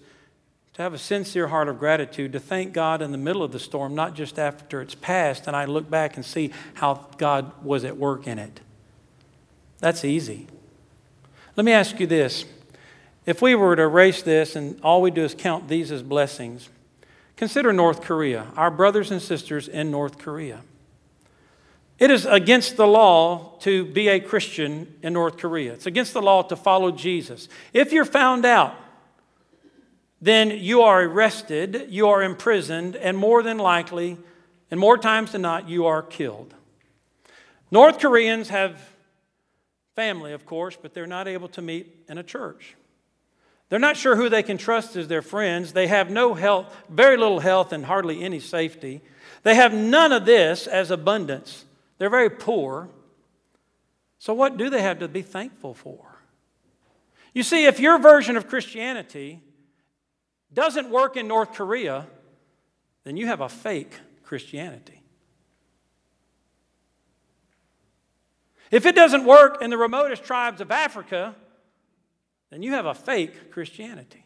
to 0.74 0.82
have 0.82 0.94
a 0.94 0.98
sincere 0.98 1.48
heart 1.48 1.66
of 1.66 1.80
gratitude, 1.80 2.30
to 2.34 2.38
thank 2.38 2.72
God 2.72 3.02
in 3.02 3.10
the 3.10 3.18
middle 3.18 3.42
of 3.42 3.50
the 3.50 3.58
storm, 3.58 3.96
not 3.96 4.14
just 4.14 4.38
after 4.38 4.80
it's 4.80 4.94
passed 4.94 5.48
and 5.48 5.56
I 5.56 5.64
look 5.64 5.90
back 5.90 6.14
and 6.14 6.24
see 6.24 6.52
how 6.74 7.08
God 7.18 7.64
was 7.64 7.84
at 7.84 7.96
work 7.96 8.28
in 8.28 8.38
it. 8.38 8.60
That's 9.80 10.04
easy. 10.04 10.46
Let 11.56 11.64
me 11.64 11.72
ask 11.72 11.98
you 12.00 12.06
this 12.06 12.44
If 13.26 13.42
we 13.42 13.54
were 13.54 13.76
to 13.76 13.82
erase 13.82 14.22
this 14.22 14.56
and 14.56 14.80
all 14.82 15.02
we 15.02 15.10
do 15.10 15.24
is 15.24 15.34
count 15.34 15.68
these 15.68 15.90
as 15.90 16.02
blessings, 16.02 16.68
consider 17.36 17.72
North 17.72 18.02
Korea, 18.02 18.46
our 18.56 18.70
brothers 18.70 19.10
and 19.10 19.20
sisters 19.20 19.68
in 19.68 19.90
North 19.90 20.18
Korea. 20.18 20.60
It 21.98 22.10
is 22.10 22.24
against 22.24 22.78
the 22.78 22.86
law 22.86 23.58
to 23.60 23.84
be 23.84 24.08
a 24.08 24.20
Christian 24.20 24.94
in 25.02 25.12
North 25.12 25.36
Korea. 25.36 25.74
It's 25.74 25.84
against 25.84 26.14
the 26.14 26.22
law 26.22 26.42
to 26.44 26.56
follow 26.56 26.90
Jesus. 26.90 27.46
If 27.74 27.92
you're 27.92 28.06
found 28.06 28.46
out, 28.46 28.74
then 30.22 30.50
you 30.50 30.80
are 30.80 31.02
arrested, 31.02 31.86
you 31.90 32.08
are 32.08 32.22
imprisoned, 32.22 32.96
and 32.96 33.18
more 33.18 33.42
than 33.42 33.58
likely, 33.58 34.16
and 34.70 34.80
more 34.80 34.96
times 34.96 35.32
than 35.32 35.42
not, 35.42 35.68
you 35.68 35.84
are 35.86 36.02
killed. 36.02 36.54
North 37.70 37.98
Koreans 37.98 38.48
have 38.48 38.89
family, 40.00 40.32
of 40.32 40.46
course, 40.46 40.78
but 40.80 40.94
they're 40.94 41.06
not 41.06 41.28
able 41.28 41.48
to 41.48 41.60
meet 41.60 41.94
in 42.08 42.16
a 42.16 42.22
church. 42.22 42.74
They're 43.68 43.78
not 43.78 43.98
sure 43.98 44.16
who 44.16 44.30
they 44.30 44.42
can 44.42 44.56
trust 44.56 44.96
as 44.96 45.08
their 45.08 45.20
friends. 45.20 45.74
They 45.74 45.88
have 45.88 46.10
no 46.10 46.32
health, 46.32 46.74
very 46.88 47.18
little 47.18 47.40
health, 47.40 47.70
and 47.70 47.84
hardly 47.84 48.24
any 48.24 48.40
safety. 48.40 49.02
They 49.42 49.56
have 49.56 49.74
none 49.74 50.10
of 50.10 50.24
this 50.24 50.66
as 50.66 50.90
abundance. 50.90 51.66
They're 51.98 52.08
very 52.08 52.30
poor. 52.30 52.88
So, 54.18 54.32
what 54.32 54.56
do 54.56 54.70
they 54.70 54.80
have 54.80 55.00
to 55.00 55.08
be 55.08 55.20
thankful 55.20 55.74
for? 55.74 55.98
You 57.34 57.42
see, 57.42 57.66
if 57.66 57.78
your 57.78 57.98
version 57.98 58.38
of 58.38 58.48
Christianity 58.48 59.42
doesn't 60.50 60.88
work 60.88 61.18
in 61.18 61.28
North 61.28 61.52
Korea, 61.52 62.06
then 63.04 63.18
you 63.18 63.26
have 63.26 63.42
a 63.42 63.50
fake 63.50 63.92
Christianity. 64.22 64.99
If 68.70 68.86
it 68.86 68.94
doesn't 68.94 69.24
work 69.24 69.62
in 69.62 69.70
the 69.70 69.76
remotest 69.76 70.24
tribes 70.24 70.60
of 70.60 70.70
Africa, 70.70 71.34
then 72.50 72.62
you 72.62 72.72
have 72.72 72.86
a 72.86 72.94
fake 72.94 73.50
Christianity. 73.50 74.24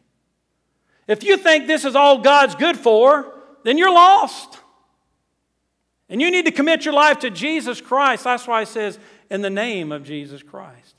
If 1.07 1.23
you 1.23 1.37
think 1.37 1.67
this 1.67 1.85
is 1.85 1.95
all 1.95 2.19
God's 2.19 2.55
good 2.55 2.77
for, 2.77 3.33
then 3.63 3.79
you're 3.79 3.93
lost. 3.93 4.59
And 6.09 6.21
you 6.21 6.31
need 6.31 6.45
to 6.47 6.53
commit 6.53 6.85
your 6.85 6.95
life 6.95 7.21
to 7.21 7.31
Jesus 7.31 7.81
Christ. 7.81 8.25
That's 8.25 8.47
why 8.47 8.63
it 8.63 8.69
says, 8.69 8.99
in 9.31 9.43
the 9.43 9.51
name 9.51 9.93
of 9.93 10.05
Jesus 10.05 10.43
Christ. 10.43 10.95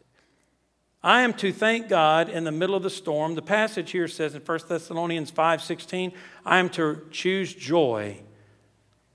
I 1.03 1.21
am 1.21 1.33
to 1.33 1.53
thank 1.53 1.87
God 1.87 2.29
in 2.29 2.45
the 2.45 2.51
middle 2.51 2.75
of 2.75 2.81
the 2.81 2.89
storm. 2.89 3.35
The 3.35 3.41
passage 3.43 3.91
here 3.91 4.07
says 4.07 4.33
in 4.33 4.41
1 4.41 4.59
Thessalonians 4.67 5.31
5:16, 5.31 6.11
I 6.43 6.57
am 6.57 6.69
to 6.69 7.07
choose 7.11 7.53
joy 7.53 8.21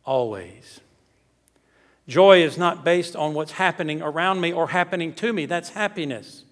always. 0.04 0.80
Joy 2.10 2.42
is 2.42 2.58
not 2.58 2.84
based 2.84 3.14
on 3.14 3.34
what's 3.34 3.52
happening 3.52 4.02
around 4.02 4.40
me 4.40 4.52
or 4.52 4.66
happening 4.66 5.14
to 5.14 5.32
me. 5.32 5.46
That's 5.46 5.68
happiness. 5.68 6.42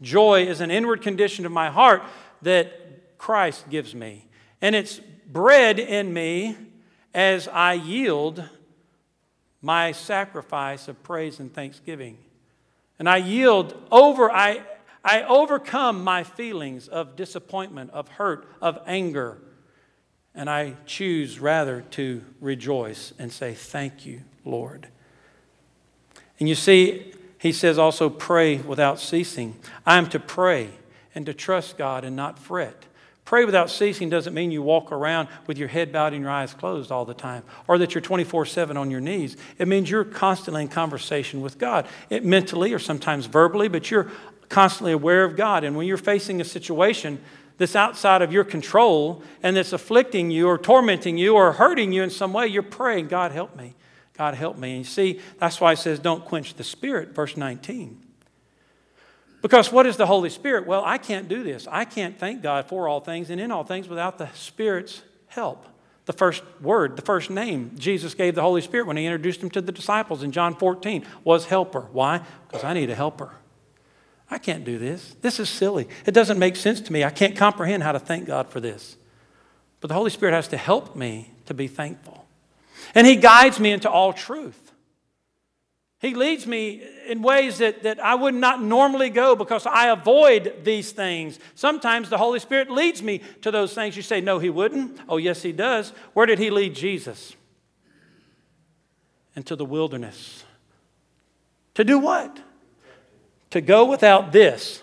Joy 0.00 0.44
is 0.46 0.60
an 0.60 0.70
inward 0.70 1.02
condition 1.02 1.44
of 1.44 1.50
my 1.50 1.68
heart 1.68 2.04
that 2.42 3.18
Christ 3.18 3.68
gives 3.68 3.92
me. 3.92 4.28
And 4.62 4.76
it's 4.76 5.00
bred 5.26 5.80
in 5.80 6.12
me 6.12 6.56
as 7.12 7.48
I 7.48 7.72
yield 7.72 8.48
my 9.60 9.90
sacrifice 9.90 10.86
of 10.86 11.02
praise 11.02 11.40
and 11.40 11.52
thanksgiving. 11.52 12.16
And 13.00 13.08
I 13.08 13.16
yield 13.16 13.74
over, 13.90 14.30
I, 14.30 14.62
I 15.04 15.24
overcome 15.24 16.04
my 16.04 16.22
feelings 16.22 16.86
of 16.86 17.16
disappointment, 17.16 17.90
of 17.90 18.06
hurt, 18.10 18.46
of 18.62 18.78
anger. 18.86 19.38
And 20.36 20.48
I 20.48 20.76
choose 20.86 21.40
rather 21.40 21.80
to 21.90 22.24
rejoice 22.40 23.12
and 23.18 23.32
say, 23.32 23.54
Thank 23.54 24.06
you, 24.06 24.20
Lord. 24.44 24.86
And 26.40 26.48
you 26.48 26.54
see, 26.54 27.12
he 27.38 27.52
says 27.52 27.78
also, 27.78 28.10
pray 28.10 28.56
without 28.56 28.98
ceasing. 28.98 29.54
I 29.86 29.98
am 29.98 30.08
to 30.08 30.18
pray 30.18 30.70
and 31.14 31.24
to 31.26 31.34
trust 31.34 31.78
God 31.78 32.04
and 32.04 32.16
not 32.16 32.38
fret. 32.38 32.86
Pray 33.24 33.44
without 33.44 33.70
ceasing 33.70 34.10
doesn't 34.10 34.34
mean 34.34 34.50
you 34.50 34.60
walk 34.60 34.90
around 34.90 35.28
with 35.46 35.56
your 35.56 35.68
head 35.68 35.92
bowed 35.92 36.12
and 36.14 36.22
your 36.22 36.30
eyes 36.32 36.52
closed 36.52 36.90
all 36.90 37.04
the 37.04 37.14
time, 37.14 37.44
or 37.68 37.78
that 37.78 37.94
you're 37.94 38.00
24 38.02 38.44
7 38.44 38.76
on 38.76 38.90
your 38.90 39.00
knees. 39.00 39.36
It 39.56 39.68
means 39.68 39.88
you're 39.88 40.04
constantly 40.04 40.62
in 40.62 40.68
conversation 40.68 41.40
with 41.40 41.56
God, 41.56 41.86
it, 42.08 42.24
mentally 42.24 42.72
or 42.72 42.80
sometimes 42.80 43.26
verbally, 43.26 43.68
but 43.68 43.88
you're 43.88 44.10
constantly 44.48 44.92
aware 44.92 45.22
of 45.22 45.36
God. 45.36 45.62
And 45.62 45.76
when 45.76 45.86
you're 45.86 45.96
facing 45.96 46.40
a 46.40 46.44
situation 46.44 47.20
that's 47.56 47.76
outside 47.76 48.20
of 48.20 48.32
your 48.32 48.42
control 48.42 49.22
and 49.42 49.56
that's 49.56 49.72
afflicting 49.72 50.32
you 50.32 50.48
or 50.48 50.58
tormenting 50.58 51.16
you 51.16 51.36
or 51.36 51.52
hurting 51.52 51.92
you 51.92 52.02
in 52.02 52.10
some 52.10 52.32
way, 52.32 52.48
you're 52.48 52.62
praying, 52.64 53.06
God, 53.08 53.30
help 53.30 53.54
me. 53.54 53.74
God, 54.20 54.34
help 54.34 54.58
me. 54.58 54.72
And 54.72 54.78
you 54.80 54.84
see, 54.84 55.18
that's 55.38 55.62
why 55.62 55.72
it 55.72 55.78
says, 55.78 55.98
don't 55.98 56.22
quench 56.22 56.52
the 56.52 56.62
spirit, 56.62 57.14
verse 57.14 57.38
19. 57.38 58.02
Because 59.40 59.72
what 59.72 59.86
is 59.86 59.96
the 59.96 60.04
Holy 60.04 60.28
Spirit? 60.28 60.66
Well, 60.66 60.82
I 60.84 60.98
can't 60.98 61.26
do 61.26 61.42
this. 61.42 61.66
I 61.70 61.86
can't 61.86 62.18
thank 62.18 62.42
God 62.42 62.68
for 62.68 62.86
all 62.86 63.00
things 63.00 63.30
and 63.30 63.40
in 63.40 63.50
all 63.50 63.64
things 63.64 63.88
without 63.88 64.18
the 64.18 64.28
Spirit's 64.34 65.00
help. 65.28 65.64
The 66.04 66.12
first 66.12 66.42
word, 66.60 66.96
the 66.96 67.02
first 67.02 67.30
name 67.30 67.70
Jesus 67.78 68.12
gave 68.12 68.34
the 68.34 68.42
Holy 68.42 68.60
Spirit 68.60 68.86
when 68.86 68.98
he 68.98 69.06
introduced 69.06 69.42
him 69.42 69.48
to 69.52 69.62
the 69.62 69.72
disciples 69.72 70.22
in 70.22 70.32
John 70.32 70.54
14 70.54 71.06
was 71.24 71.46
helper. 71.46 71.88
Why? 71.90 72.20
Because 72.46 72.62
I 72.62 72.74
need 72.74 72.90
a 72.90 72.94
helper. 72.94 73.32
I 74.30 74.36
can't 74.36 74.66
do 74.66 74.76
this. 74.76 75.16
This 75.22 75.40
is 75.40 75.48
silly. 75.48 75.88
It 76.04 76.12
doesn't 76.12 76.38
make 76.38 76.56
sense 76.56 76.82
to 76.82 76.92
me. 76.92 77.04
I 77.04 77.10
can't 77.10 77.36
comprehend 77.36 77.84
how 77.84 77.92
to 77.92 77.98
thank 77.98 78.26
God 78.26 78.50
for 78.50 78.60
this. 78.60 78.98
But 79.80 79.88
the 79.88 79.94
Holy 79.94 80.10
Spirit 80.10 80.34
has 80.34 80.48
to 80.48 80.58
help 80.58 80.94
me 80.94 81.30
to 81.46 81.54
be 81.54 81.68
thankful. 81.68 82.26
And 82.94 83.06
he 83.06 83.16
guides 83.16 83.60
me 83.60 83.72
into 83.72 83.90
all 83.90 84.12
truth. 84.12 84.70
He 86.00 86.14
leads 86.14 86.46
me 86.46 86.82
in 87.06 87.20
ways 87.20 87.58
that, 87.58 87.82
that 87.82 88.00
I 88.00 88.14
would 88.14 88.34
not 88.34 88.62
normally 88.62 89.10
go 89.10 89.36
because 89.36 89.66
I 89.66 89.90
avoid 89.90 90.64
these 90.64 90.92
things. 90.92 91.38
Sometimes 91.54 92.08
the 92.08 92.16
Holy 92.16 92.40
Spirit 92.40 92.70
leads 92.70 93.02
me 93.02 93.20
to 93.42 93.50
those 93.50 93.74
things. 93.74 93.96
You 93.96 94.02
say, 94.02 94.22
No, 94.22 94.38
He 94.38 94.48
wouldn't. 94.48 94.98
Oh, 95.10 95.18
yes, 95.18 95.42
He 95.42 95.52
does. 95.52 95.90
Where 96.14 96.24
did 96.24 96.38
He 96.38 96.48
lead 96.48 96.74
Jesus? 96.74 97.36
Into 99.36 99.54
the 99.54 99.66
wilderness. 99.66 100.44
To 101.74 101.84
do 101.84 101.98
what? 101.98 102.40
To 103.50 103.60
go 103.60 103.84
without 103.84 104.32
this 104.32 104.82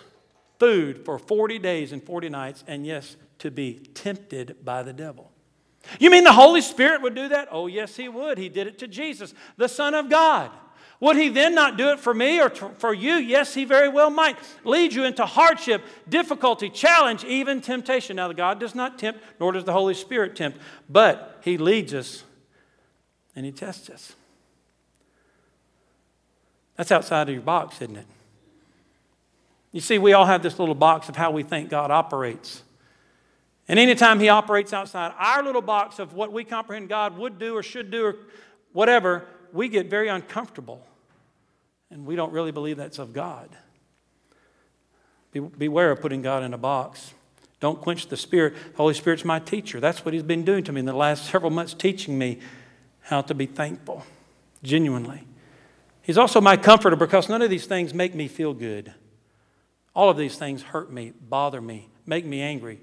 food 0.60 1.04
for 1.04 1.18
40 1.18 1.58
days 1.58 1.92
and 1.92 2.02
40 2.02 2.28
nights, 2.28 2.62
and 2.66 2.86
yes, 2.86 3.16
to 3.38 3.50
be 3.50 3.74
tempted 3.94 4.64
by 4.64 4.82
the 4.82 4.92
devil. 4.92 5.32
You 5.98 6.10
mean 6.10 6.24
the 6.24 6.32
Holy 6.32 6.60
Spirit 6.60 7.02
would 7.02 7.14
do 7.14 7.28
that? 7.28 7.48
Oh, 7.50 7.66
yes, 7.66 7.96
He 7.96 8.08
would. 8.08 8.38
He 8.38 8.48
did 8.48 8.66
it 8.66 8.78
to 8.78 8.88
Jesus, 8.88 9.34
the 9.56 9.68
Son 9.68 9.94
of 9.94 10.10
God. 10.10 10.50
Would 11.00 11.16
he 11.16 11.28
then 11.28 11.54
not 11.54 11.76
do 11.76 11.90
it 11.90 12.00
for 12.00 12.12
me 12.12 12.40
or 12.40 12.50
for 12.50 12.92
you? 12.92 13.14
Yes, 13.14 13.54
he 13.54 13.64
very 13.64 13.88
well 13.88 14.10
might. 14.10 14.36
Lead 14.64 14.92
you 14.92 15.04
into 15.04 15.24
hardship, 15.24 15.82
difficulty, 16.08 16.68
challenge, 16.68 17.24
even 17.24 17.60
temptation. 17.60 18.16
Now, 18.16 18.32
God 18.32 18.58
does 18.58 18.74
not 18.74 18.98
tempt, 18.98 19.20
nor 19.38 19.52
does 19.52 19.64
the 19.64 19.72
Holy 19.72 19.94
Spirit 19.94 20.34
tempt, 20.34 20.58
but 20.88 21.38
he 21.44 21.56
leads 21.56 21.94
us 21.94 22.24
and 23.36 23.46
he 23.46 23.52
tests 23.52 23.88
us. 23.88 24.14
That's 26.76 26.90
outside 26.90 27.28
of 27.28 27.34
your 27.34 27.42
box, 27.42 27.80
isn't 27.80 27.96
it? 27.96 28.06
You 29.70 29.80
see, 29.80 29.98
we 29.98 30.14
all 30.14 30.26
have 30.26 30.42
this 30.42 30.58
little 30.58 30.74
box 30.74 31.08
of 31.08 31.14
how 31.14 31.30
we 31.30 31.44
think 31.44 31.70
God 31.70 31.92
operates. 31.92 32.62
And 33.68 33.78
anytime 33.78 34.18
he 34.18 34.30
operates 34.30 34.72
outside 34.72 35.12
our 35.18 35.42
little 35.42 35.60
box 35.62 35.98
of 35.98 36.14
what 36.14 36.32
we 36.32 36.42
comprehend 36.42 36.88
God 36.88 37.18
would 37.18 37.38
do 37.38 37.54
or 37.54 37.62
should 37.62 37.90
do 37.90 38.06
or 38.06 38.16
whatever, 38.72 39.26
we 39.52 39.68
get 39.68 39.90
very 39.90 40.08
uncomfortable 40.08 40.82
and 41.90 42.06
we 42.06 42.16
don't 42.16 42.32
really 42.32 42.52
believe 42.52 42.78
that's 42.78 42.98
of 42.98 43.12
God. 43.12 43.48
Be, 45.32 45.40
beware 45.40 45.90
of 45.90 46.00
putting 46.00 46.22
God 46.22 46.42
in 46.42 46.54
a 46.54 46.58
box. 46.58 47.12
Don't 47.60 47.80
quench 47.80 48.08
the 48.08 48.16
Spirit. 48.16 48.54
The 48.72 48.76
Holy 48.76 48.94
Spirit's 48.94 49.24
my 49.24 49.38
teacher. 49.38 49.80
That's 49.80 50.04
what 50.04 50.14
He's 50.14 50.22
been 50.22 50.44
doing 50.44 50.64
to 50.64 50.72
me 50.72 50.80
in 50.80 50.86
the 50.86 50.92
last 50.92 51.26
several 51.26 51.50
months, 51.50 51.74
teaching 51.74 52.16
me 52.16 52.38
how 53.00 53.20
to 53.22 53.34
be 53.34 53.46
thankful, 53.46 54.04
genuinely. 54.62 55.24
He's 56.02 56.18
also 56.18 56.40
my 56.40 56.56
comforter 56.56 56.96
because 56.96 57.28
none 57.28 57.42
of 57.42 57.50
these 57.50 57.66
things 57.66 57.92
make 57.92 58.14
me 58.14 58.28
feel 58.28 58.54
good. 58.54 58.94
All 59.94 60.08
of 60.08 60.16
these 60.16 60.36
things 60.36 60.62
hurt 60.62 60.92
me, 60.92 61.12
bother 61.28 61.60
me, 61.60 61.88
make 62.06 62.24
me 62.24 62.40
angry, 62.40 62.80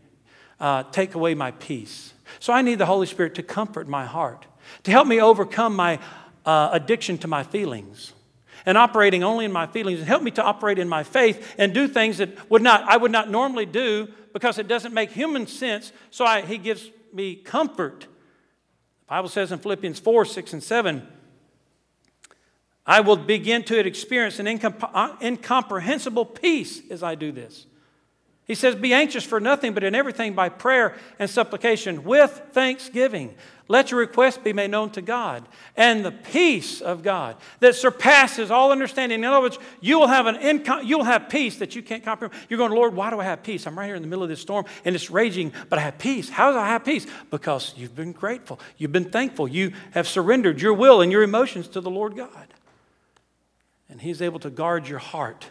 uh, 0.60 0.84
take 0.84 1.16
away 1.16 1.36
my 1.36 1.52
peace. 1.52 2.14
So 2.40 2.54
I 2.54 2.62
need 2.62 2.80
the 2.80 2.86
Holy 2.86 3.08
Spirit 3.08 3.36
to 3.36 3.44
comfort 3.44 3.88
my 3.88 4.06
heart, 4.06 4.46
to 4.84 4.92
help 4.92 5.08
me 5.08 5.22
overcome 5.22 5.76
my 5.76 6.00
uh, 6.46 6.70
addiction 6.72 7.18
to 7.20 7.28
my 7.28 7.44
feelings 7.44 8.14
and 8.66 8.78
operating 8.78 9.24
only 9.24 9.46
in 9.46 9.52
my 9.52 9.68
feelings 9.68 10.00
and 10.00 10.08
help 10.08 10.24
me 10.24 10.32
to 10.32 10.44
operate 10.44 10.80
in 10.80 10.90
my 10.90 11.04
faith 11.04 11.56
and 11.58 11.74
do 11.74 11.88
things 11.88 12.18
that 12.18 12.50
would 12.50 12.62
not, 12.62 12.84
I 12.84 12.98
would 12.98 13.12
not 13.12 13.30
normally 13.30 13.66
do 13.66 14.08
because 14.34 14.58
it 14.58 14.68
doesn't 14.68 14.94
make 14.94 15.12
human 15.12 15.48
sense. 15.48 15.92
So 16.12 16.26
I, 16.26 16.42
he 16.42 16.58
gives 16.58 16.90
me 17.14 17.36
comfort. 17.36 18.02
The 18.02 19.10
Bible 19.10 19.30
says 19.30 19.52
in 19.52 19.60
Philippians 19.60 20.00
4 20.00 20.26
6 20.26 20.54
and 20.54 20.64
7, 20.64 21.08
I 22.88 23.02
will 23.02 23.18
begin 23.18 23.64
to 23.64 23.80
experience 23.80 24.40
an 24.40 24.48
incomprehensible 24.48 26.26
peace 26.26 26.82
as 26.92 27.02
I 27.02 27.16
do 27.16 27.32
this. 27.32 27.66
He 28.46 28.56
says, 28.56 28.76
Be 28.76 28.94
anxious 28.94 29.24
for 29.24 29.40
nothing, 29.40 29.74
but 29.74 29.84
in 29.84 29.96
everything 29.96 30.34
by 30.34 30.50
prayer 30.50 30.96
and 31.18 31.30
supplication 31.30 32.04
with 32.04 32.42
thanksgiving. 32.52 33.36
Let 33.68 33.90
your 33.90 34.00
requests 34.00 34.38
be 34.38 34.54
made 34.54 34.70
known 34.70 34.92
to 34.92 35.02
God. 35.02 35.48
And 35.76 36.06
the 36.06 36.12
peace 36.12 36.82
of 36.82 37.02
God 37.02 37.36
that 37.60 37.74
surpasses 37.74 38.52
all 38.52 38.72
understanding. 38.72 39.20
In 39.20 39.26
other 39.26 39.42
words, 39.42 39.58
you 39.82 40.00
will 40.00 40.08
have 40.08 40.28
an 40.28 40.36
income, 40.36 40.82
you'll 40.86 41.04
have 41.04 41.30
peace 41.30 41.58
that 41.58 41.76
you 41.76 41.82
can't 41.82 42.04
comprehend. 42.04 42.40
You're 42.48 42.60
going, 42.60 42.72
Lord, 42.72 42.94
why 42.94 43.10
do 43.10 43.20
I 43.20 43.24
have 43.24 43.42
peace? 43.42 43.66
I'm 43.66 43.78
right 43.78 43.88
here 43.88 43.96
in 43.96 44.04
the 44.04 44.08
middle 44.08 44.22
of 44.22 44.30
this 44.30 44.42
storm 44.42 44.66
and 44.84 44.94
it's 44.94 45.10
raging, 45.10 45.52
but 45.70 45.80
I 45.80 45.82
have 45.82 45.98
peace. 45.98 46.30
How 46.30 46.52
do 46.52 46.60
I 46.60 46.68
have 46.68 46.86
peace? 46.86 47.08
Because 47.32 47.74
you've 47.76 47.96
been 47.96 48.12
grateful. 48.12 48.60
You've 48.78 48.92
been 48.92 49.10
thankful. 49.10 49.48
You 49.48 49.74
have 49.92 50.08
surrendered 50.08 50.62
your 50.62 50.76
will 50.76 51.02
and 51.02 51.12
your 51.12 51.24
emotions 51.24 51.68
to 51.70 51.82
the 51.82 51.90
Lord 51.90 52.16
God. 52.16 52.54
And 53.90 54.00
He's 54.00 54.22
able 54.22 54.40
to 54.42 54.52
guard 54.52 54.88
your 54.88 55.00
heart 55.00 55.50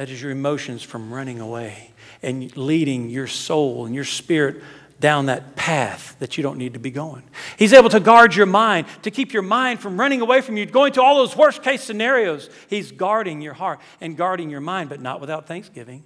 that 0.00 0.08
is 0.08 0.22
your 0.22 0.30
emotions 0.30 0.82
from 0.82 1.12
running 1.12 1.40
away 1.40 1.90
and 2.22 2.56
leading 2.56 3.10
your 3.10 3.26
soul 3.26 3.84
and 3.84 3.94
your 3.94 4.02
spirit 4.02 4.62
down 4.98 5.26
that 5.26 5.56
path 5.56 6.16
that 6.20 6.38
you 6.38 6.42
don't 6.42 6.56
need 6.56 6.72
to 6.72 6.78
be 6.78 6.90
going. 6.90 7.22
He's 7.58 7.74
able 7.74 7.90
to 7.90 8.00
guard 8.00 8.34
your 8.34 8.46
mind, 8.46 8.86
to 9.02 9.10
keep 9.10 9.34
your 9.34 9.42
mind 9.42 9.78
from 9.80 10.00
running 10.00 10.22
away 10.22 10.40
from 10.40 10.56
you, 10.56 10.64
going 10.64 10.94
to 10.94 11.02
all 11.02 11.16
those 11.16 11.36
worst 11.36 11.62
case 11.62 11.82
scenarios. 11.82 12.48
He's 12.70 12.92
guarding 12.92 13.42
your 13.42 13.52
heart 13.52 13.78
and 14.00 14.16
guarding 14.16 14.48
your 14.48 14.62
mind, 14.62 14.88
but 14.88 15.02
not 15.02 15.20
without 15.20 15.46
thanksgiving. 15.46 16.02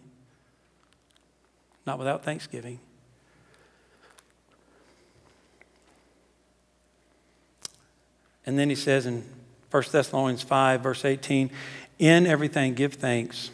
Not 1.87 2.01
without 2.01 2.25
thanksgiving. 2.25 2.81
And 8.45 8.59
then 8.59 8.71
he 8.71 8.75
says 8.75 9.07
in 9.07 9.25
1 9.71 9.85
Thessalonians 9.93 10.43
5, 10.43 10.81
verse 10.81 11.05
18, 11.05 11.49
In 12.01 12.27
everything 12.27 12.75
give 12.75 12.95
thanks 12.95 13.53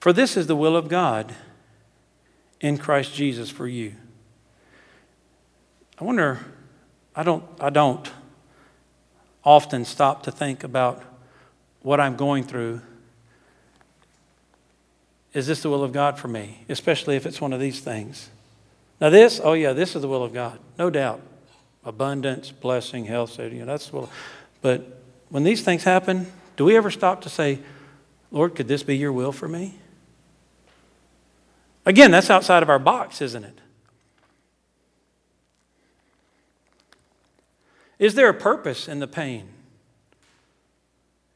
for 0.00 0.12
this 0.12 0.36
is 0.36 0.46
the 0.46 0.56
will 0.56 0.76
of 0.76 0.88
God 0.88 1.34
in 2.60 2.78
Christ 2.78 3.14
Jesus 3.14 3.50
for 3.50 3.66
you. 3.66 3.94
I 5.98 6.04
wonder, 6.04 6.40
I 7.14 7.22
don't, 7.22 7.44
I 7.60 7.70
don't 7.70 8.10
often 9.44 9.84
stop 9.84 10.22
to 10.24 10.30
think 10.30 10.64
about 10.64 11.02
what 11.82 12.00
I'm 12.00 12.16
going 12.16 12.44
through. 12.44 12.80
Is 15.32 15.46
this 15.46 15.62
the 15.62 15.70
will 15.70 15.84
of 15.84 15.92
God 15.92 16.18
for 16.18 16.28
me? 16.28 16.64
Especially 16.68 17.16
if 17.16 17.26
it's 17.26 17.40
one 17.40 17.52
of 17.52 17.60
these 17.60 17.80
things. 17.80 18.30
Now, 19.00 19.10
this, 19.10 19.40
oh 19.42 19.52
yeah, 19.52 19.72
this 19.72 19.94
is 19.94 20.02
the 20.02 20.08
will 20.08 20.24
of 20.24 20.32
God, 20.32 20.58
no 20.78 20.90
doubt. 20.90 21.20
Abundance, 21.84 22.50
blessing, 22.50 23.06
health, 23.06 23.32
safety, 23.32 23.56
you 23.56 23.64
know, 23.64 23.72
that's 23.72 23.88
the 23.88 23.96
will. 23.96 24.10
But 24.60 25.02
when 25.30 25.44
these 25.44 25.62
things 25.62 25.84
happen, 25.84 26.30
do 26.56 26.64
we 26.64 26.76
ever 26.76 26.90
stop 26.90 27.22
to 27.22 27.30
say, 27.30 27.60
Lord, 28.30 28.54
could 28.54 28.68
this 28.68 28.82
be 28.82 28.96
your 28.96 29.12
will 29.12 29.32
for 29.32 29.48
me? 29.48 29.79
Again, 31.86 32.10
that's 32.10 32.30
outside 32.30 32.62
of 32.62 32.68
our 32.68 32.78
box, 32.78 33.22
isn't 33.22 33.44
it? 33.44 33.60
Is 37.98 38.14
there 38.14 38.28
a 38.28 38.34
purpose 38.34 38.88
in 38.88 38.98
the 38.98 39.06
pain? 39.06 39.48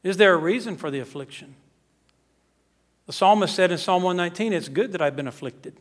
Is 0.03 0.17
there 0.17 0.33
a 0.33 0.37
reason 0.37 0.77
for 0.77 0.91
the 0.91 0.99
affliction? 0.99 1.55
The 3.05 3.13
psalmist 3.13 3.55
said 3.55 3.71
in 3.71 3.77
Psalm 3.77 4.03
119, 4.03 4.53
It's 4.53 4.67
good 4.67 4.91
that 4.91 5.01
I've 5.01 5.15
been 5.15 5.27
afflicted. 5.27 5.75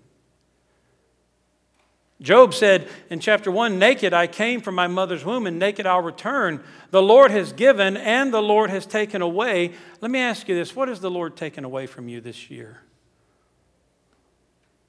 Job 2.21 2.55
said 2.55 2.89
in 3.11 3.21
chapter 3.21 3.51
1 3.51 3.79
Naked 3.79 4.15
I 4.15 4.27
came 4.27 4.61
from 4.61 4.75
my 4.75 4.87
mother's 4.87 5.25
womb, 5.25 5.47
and 5.47 5.59
naked 5.59 5.87
I'll 5.87 6.03
return. 6.03 6.63
The 6.91 7.03
Lord 7.03 7.31
has 7.31 7.53
given, 7.53 7.97
and 7.97 8.33
the 8.33 8.43
Lord 8.43 8.71
has 8.71 8.87
taken 8.87 9.21
away. 9.21 9.73
Let 10.01 10.11
me 10.11 10.21
ask 10.21 10.49
you 10.49 10.55
this 10.55 10.77
what 10.77 10.89
has 10.89 11.01
the 11.01 11.11
Lord 11.11 11.37
taken 11.37 11.65
away 11.65 11.87
from 11.87 12.09
you 12.09 12.21
this 12.21 12.51
year? 12.51 12.81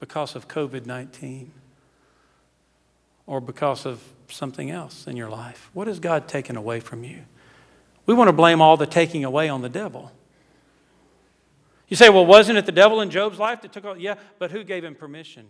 Because 0.00 0.36
of 0.36 0.48
COVID 0.48 0.86
19 0.86 1.52
or 3.26 3.40
because 3.40 3.86
of 3.86 4.02
something 4.28 4.70
else 4.70 5.06
in 5.06 5.16
your 5.16 5.30
life? 5.30 5.70
What 5.72 5.86
has 5.86 6.00
God 6.00 6.28
taken 6.28 6.56
away 6.56 6.80
from 6.80 7.04
you? 7.04 7.22
We 8.06 8.14
want 8.14 8.28
to 8.28 8.32
blame 8.32 8.60
all 8.60 8.76
the 8.76 8.86
taking 8.86 9.24
away 9.24 9.48
on 9.48 9.62
the 9.62 9.68
devil. 9.68 10.12
You 11.88 11.96
say, 11.96 12.08
well, 12.08 12.26
wasn't 12.26 12.58
it 12.58 12.66
the 12.66 12.72
devil 12.72 13.00
in 13.00 13.10
Job's 13.10 13.38
life 13.38 13.62
that 13.62 13.72
took 13.72 13.84
all? 13.84 13.96
Yeah, 13.96 14.16
but 14.38 14.50
who 14.50 14.64
gave 14.64 14.84
him 14.84 14.94
permission? 14.94 15.48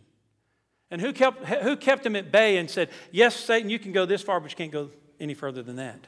And 0.91 1.01
who 1.01 1.13
kept, 1.13 1.45
who 1.45 1.77
kept 1.77 2.07
him 2.07 2.15
at 2.15 2.31
bay 2.31 2.59
and 2.59 2.71
said, 2.71 2.91
yes, 3.11 3.35
Satan, 3.35 3.71
you 3.71 3.79
can 3.79 3.93
go 3.93 4.07
this 4.07 4.23
far, 4.23 4.39
but 4.41 4.51
you 4.51 4.57
can't 4.57 4.73
go 4.73 4.91
any 5.19 5.35
further 5.35 5.63
than 5.63 5.77
that? 5.77 6.07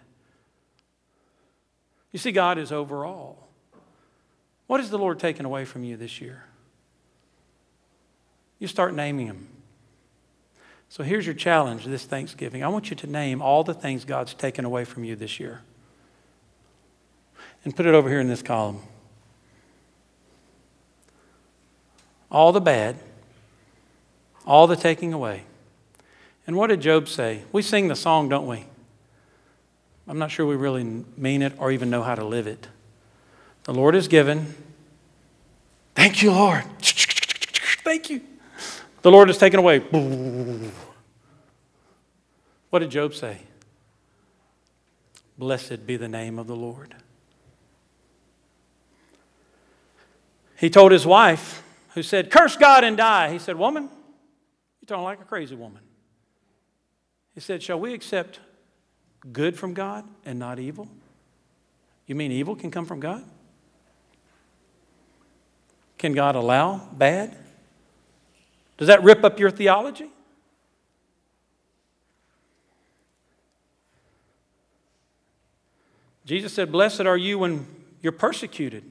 You 2.13 2.19
see, 2.19 2.33
God 2.33 2.59
is 2.59 2.73
over 2.73 3.05
all. 3.05 3.49
What 4.67 4.81
has 4.81 4.91
the 4.91 4.99
Lord 4.99 5.19
taken 5.19 5.45
away 5.47 5.65
from 5.65 5.83
you 5.83 5.97
this 5.97 6.21
year? 6.21 6.45
You 8.59 8.67
start 8.67 8.95
naming 8.95 9.29
them. 9.29 9.49
So 10.89 11.03
here's 11.03 11.27
your 11.27 11.35
challenge 11.35 11.85
this 11.85 12.05
Thanksgiving. 12.05 12.65
I 12.65 12.69
want 12.69 12.91
you 12.91 12.97
to 12.97 13.07
name 13.07 13.43
all 13.43 13.63
the 13.63 13.75
things 13.75 14.05
God's 14.05 14.35
taken 14.35 14.65
away 14.65 14.85
from 14.85 15.05
you 15.05 15.17
this 15.17 15.39
year. 15.39 15.61
And 17.65 17.77
put 17.77 17.87
it 17.87 17.95
over 17.95 18.09
here 18.09 18.21
in 18.21 18.29
this 18.29 18.43
column. 18.43 18.81
All 22.31 22.53
the 22.53 22.61
bad, 22.61 22.97
all 24.47 24.67
the 24.67 24.77
taking 24.77 25.13
away. 25.13 25.45
And 26.47 26.57
what 26.57 26.69
did 26.69 26.81
Job 26.81 27.09
say? 27.09 27.43
We 27.53 27.63
sing 27.63 27.89
the 27.89 27.97
song, 27.97 28.29
don't 28.29 28.47
we? 28.47 28.65
I'm 30.07 30.19
not 30.19 30.31
sure 30.31 30.47
we 30.47 30.57
really 30.57 31.05
mean 31.17 31.43
it 31.43 31.53
or 31.59 31.71
even 31.71 31.91
know 31.91 32.03
how 32.03 32.15
to 32.15 32.25
live 32.25 32.47
it. 32.47 32.69
The 33.65 33.75
Lord 33.75 33.95
has 33.95 34.09
given. 34.09 34.55
Thank 35.95 36.23
you, 36.23 36.33
Lord. 36.33 36.65
Thank 36.81 38.09
you. 38.09 38.23
The 39.03 39.11
Lord 39.11 39.29
has 39.29 39.39
taken 39.39 39.59
away. 39.59 39.81
What 42.71 42.81
did 42.81 42.91
Job 42.91 43.15
say? 43.15 43.39
Blessed 45.39 45.87
be 45.87 45.97
the 45.97 46.09
name 46.09 46.39
of 46.39 46.47
the 46.47 46.57
Lord. 46.57 46.95
He 50.59 50.69
told 50.69 50.91
his 50.91 51.07
wife, 51.07 51.63
who 51.95 52.03
said, 52.03 52.31
Curse 52.31 52.57
God 52.57 52.85
and 52.85 52.97
die. 52.97 53.31
He 53.31 53.39
said, 53.39 53.57
Woman, 53.57 53.85
you're 53.85 54.87
talking 54.87 55.05
like 55.05 55.21
a 55.21 55.25
crazy 55.25 55.55
woman. 55.55 55.83
He 57.35 57.41
said, 57.41 57.63
Shall 57.63 57.79
we 57.79 57.95
accept 57.95 58.41
good 59.33 59.57
from 59.57 59.75
God 59.75 60.05
and 60.25 60.39
not 60.39 60.59
evil? 60.59 60.89
You 62.07 62.15
mean 62.17 62.33
evil 62.33 62.57
can 62.57 62.71
come 62.71 62.87
from 62.87 63.01
God? 63.01 63.25
Can 65.97 66.13
God 66.13 66.35
allow 66.35 66.89
bad? 66.93 67.37
Does 68.79 68.87
that 68.87 69.03
rip 69.03 69.25
up 69.25 69.39
your 69.39 69.51
theology? 69.51 70.11
Jesus 76.25 76.53
said, 76.53 76.71
Blessed 76.71 77.01
are 77.03 77.17
you 77.17 77.39
when 77.39 77.67
you're 78.01 78.13
persecuted. 78.13 78.85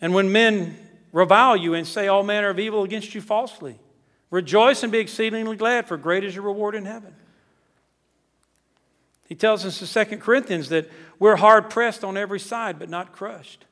And 0.00 0.14
when 0.14 0.30
men 0.30 0.78
revile 1.12 1.56
you 1.56 1.74
and 1.74 1.86
say 1.86 2.06
all 2.06 2.22
manner 2.22 2.50
of 2.50 2.58
evil 2.58 2.84
against 2.84 3.14
you 3.14 3.20
falsely, 3.20 3.78
rejoice 4.30 4.82
and 4.84 4.92
be 4.92 4.98
exceedingly 4.98 5.56
glad, 5.56 5.88
for 5.88 5.96
great 5.96 6.22
is 6.22 6.36
your 6.36 6.44
reward 6.44 6.76
in 6.76 6.84
heaven. 6.84 7.14
He 9.28 9.34
tells 9.34 9.64
us 9.64 9.96
in 9.96 10.06
2 10.06 10.18
Corinthians 10.18 10.68
that 10.68 10.88
we're 11.18 11.36
hard 11.36 11.68
pressed 11.70 12.04
on 12.04 12.16
every 12.16 12.38
side, 12.38 12.78
but 12.78 12.88
not 12.88 13.12
crushed. 13.12 13.64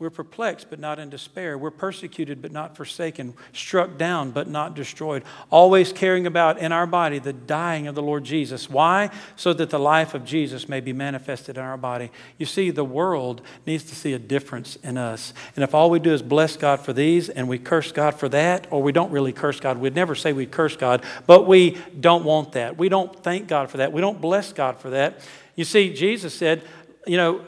We're 0.00 0.10
perplexed, 0.10 0.70
but 0.70 0.78
not 0.78 1.00
in 1.00 1.10
despair. 1.10 1.58
We're 1.58 1.72
persecuted, 1.72 2.40
but 2.40 2.52
not 2.52 2.76
forsaken. 2.76 3.34
Struck 3.52 3.98
down, 3.98 4.30
but 4.30 4.46
not 4.46 4.74
destroyed. 4.74 5.24
Always 5.50 5.92
carrying 5.92 6.24
about 6.24 6.58
in 6.58 6.70
our 6.70 6.86
body 6.86 7.18
the 7.18 7.32
dying 7.32 7.88
of 7.88 7.96
the 7.96 8.02
Lord 8.02 8.22
Jesus. 8.22 8.70
Why? 8.70 9.10
So 9.34 9.52
that 9.54 9.70
the 9.70 9.78
life 9.80 10.14
of 10.14 10.24
Jesus 10.24 10.68
may 10.68 10.78
be 10.78 10.92
manifested 10.92 11.56
in 11.56 11.64
our 11.64 11.76
body. 11.76 12.12
You 12.36 12.46
see, 12.46 12.70
the 12.70 12.84
world 12.84 13.42
needs 13.66 13.82
to 13.86 13.96
see 13.96 14.12
a 14.12 14.20
difference 14.20 14.76
in 14.84 14.96
us. 14.96 15.34
And 15.56 15.64
if 15.64 15.74
all 15.74 15.90
we 15.90 15.98
do 15.98 16.12
is 16.12 16.22
bless 16.22 16.56
God 16.56 16.78
for 16.78 16.92
these 16.92 17.28
and 17.28 17.48
we 17.48 17.58
curse 17.58 17.90
God 17.90 18.14
for 18.14 18.28
that, 18.28 18.68
or 18.70 18.80
we 18.80 18.92
don't 18.92 19.10
really 19.10 19.32
curse 19.32 19.58
God, 19.58 19.78
we'd 19.78 19.96
never 19.96 20.14
say 20.14 20.32
we 20.32 20.46
curse 20.46 20.76
God, 20.76 21.04
but 21.26 21.48
we 21.48 21.76
don't 21.98 22.24
want 22.24 22.52
that. 22.52 22.78
We 22.78 22.88
don't 22.88 23.20
thank 23.24 23.48
God 23.48 23.68
for 23.68 23.78
that. 23.78 23.92
We 23.92 24.00
don't 24.00 24.20
bless 24.20 24.52
God 24.52 24.78
for 24.78 24.90
that. 24.90 25.26
You 25.56 25.64
see, 25.64 25.92
Jesus 25.92 26.34
said, 26.34 26.62
you 27.04 27.16
know, 27.16 27.44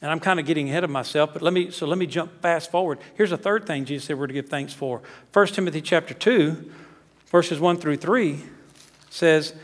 and 0.00 0.10
I'm 0.10 0.20
kind 0.20 0.38
of 0.38 0.46
getting 0.46 0.68
ahead 0.68 0.84
of 0.84 0.90
myself, 0.90 1.30
but 1.32 1.42
let 1.42 1.52
me 1.52 1.70
so 1.70 1.86
let 1.86 1.98
me 1.98 2.06
jump 2.06 2.40
fast 2.40 2.70
forward. 2.70 2.98
Here's 3.14 3.32
a 3.32 3.36
third 3.36 3.66
thing 3.66 3.84
Jesus 3.84 4.06
said 4.06 4.18
we're 4.18 4.28
to 4.28 4.32
give 4.32 4.48
thanks 4.48 4.72
for. 4.72 5.02
1 5.32 5.46
Timothy 5.48 5.80
chapter 5.80 6.14
2, 6.14 6.70
verses 7.30 7.58
1 7.58 7.78
through 7.78 7.96
3 7.96 8.42
says, 9.10 9.54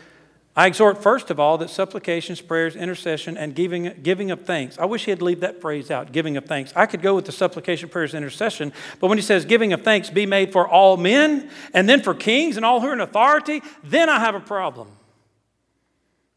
I 0.57 0.69
exhort 0.69 1.03
first 1.03 1.31
of 1.31 1.41
all 1.41 1.59
that 1.59 1.71
supplications, 1.71 2.41
prayers, 2.41 2.77
intercession, 2.77 3.37
and 3.37 3.57
giving, 3.57 3.93
giving 4.03 4.31
of 4.31 4.47
thanks. 4.47 4.79
I 4.79 4.85
wish 4.85 5.05
he 5.05 5.11
had 5.11 5.21
leave 5.21 5.41
that 5.41 5.61
phrase 5.61 5.91
out, 5.91 6.13
giving 6.13 6.37
of 6.37 6.45
thanks. 6.45 6.73
I 6.77 6.87
could 6.87 7.03
go 7.03 7.15
with 7.17 7.25
the 7.25 7.33
supplication, 7.33 7.89
prayers, 7.89 8.15
intercession, 8.15 8.73
but 9.01 9.09
when 9.09 9.19
he 9.19 9.23
says 9.23 9.45
giving 9.45 9.73
of 9.73 9.83
thanks 9.83 10.11
be 10.11 10.27
made 10.27 10.53
for 10.53 10.69
all 10.69 10.97
men, 10.97 11.51
and 11.73 11.89
then 11.89 12.03
for 12.03 12.15
kings 12.15 12.57
and 12.57 12.65
all 12.65 12.81
who 12.81 12.87
are 12.87 12.93
in 12.93 13.01
authority, 13.01 13.63
then 13.83 14.09
I 14.09 14.21
have 14.21 14.37
a 14.37 14.41
problem. 14.41 14.89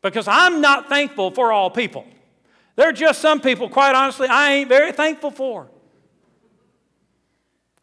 Because 0.02 0.28
I'm 0.28 0.62
not 0.62 0.90
thankful 0.90 1.32
for 1.32 1.52
all 1.52 1.70
people. 1.70 2.06
There 2.78 2.88
are 2.88 2.94
just 2.94 3.20
some 3.22 3.42
people, 3.42 3.70
quite 3.70 3.96
honestly, 3.96 4.28
I 4.28 4.54
ain't 4.54 4.70
very 4.70 4.92
thankful 4.92 5.32
for. 5.32 5.68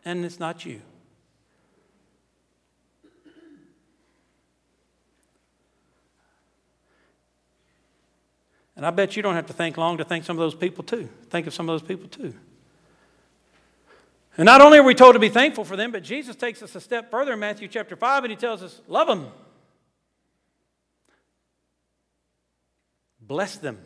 And 0.05 0.25
it's 0.25 0.39
not 0.39 0.65
you. 0.65 0.81
And 8.77 8.87
I 8.87 8.91
bet 8.91 9.17
you 9.17 9.23
don't 9.23 9.35
have 9.35 9.47
to 9.47 9.53
think 9.53 9.77
long 9.77 9.99
to 9.99 10.05
think 10.05 10.25
some 10.25 10.37
of 10.37 10.41
those 10.41 10.55
people 10.55 10.85
too. 10.85 11.09
Think 11.29 11.49
of 11.49 11.55
some 11.55 11.69
of 11.69 11.81
those 11.81 11.87
people 11.87 12.09
too. 12.09 12.33
And 14.37 14.47
not 14.47 14.61
only 14.61 14.79
are 14.79 14.85
we 14.85 14.95
told 14.95 15.15
to 15.15 15.21
be 15.21 15.29
thankful 15.29 15.65
for 15.65 15.77
them, 15.77 15.91
but 15.91 16.05
Jesus 16.05 16.37
takes 16.37 16.63
us 16.63 16.75
a 16.77 16.81
step 16.81 17.11
further 17.11 17.33
in 17.33 17.41
Matthew 17.41 17.67
chapter 17.67 17.97
5 17.97 18.25
and 18.25 18.31
he 18.31 18.37
tells 18.37 18.63
us, 18.63 18.81
love 18.87 19.09
them. 19.09 19.27
Bless 23.21 23.57
them. 23.57 23.79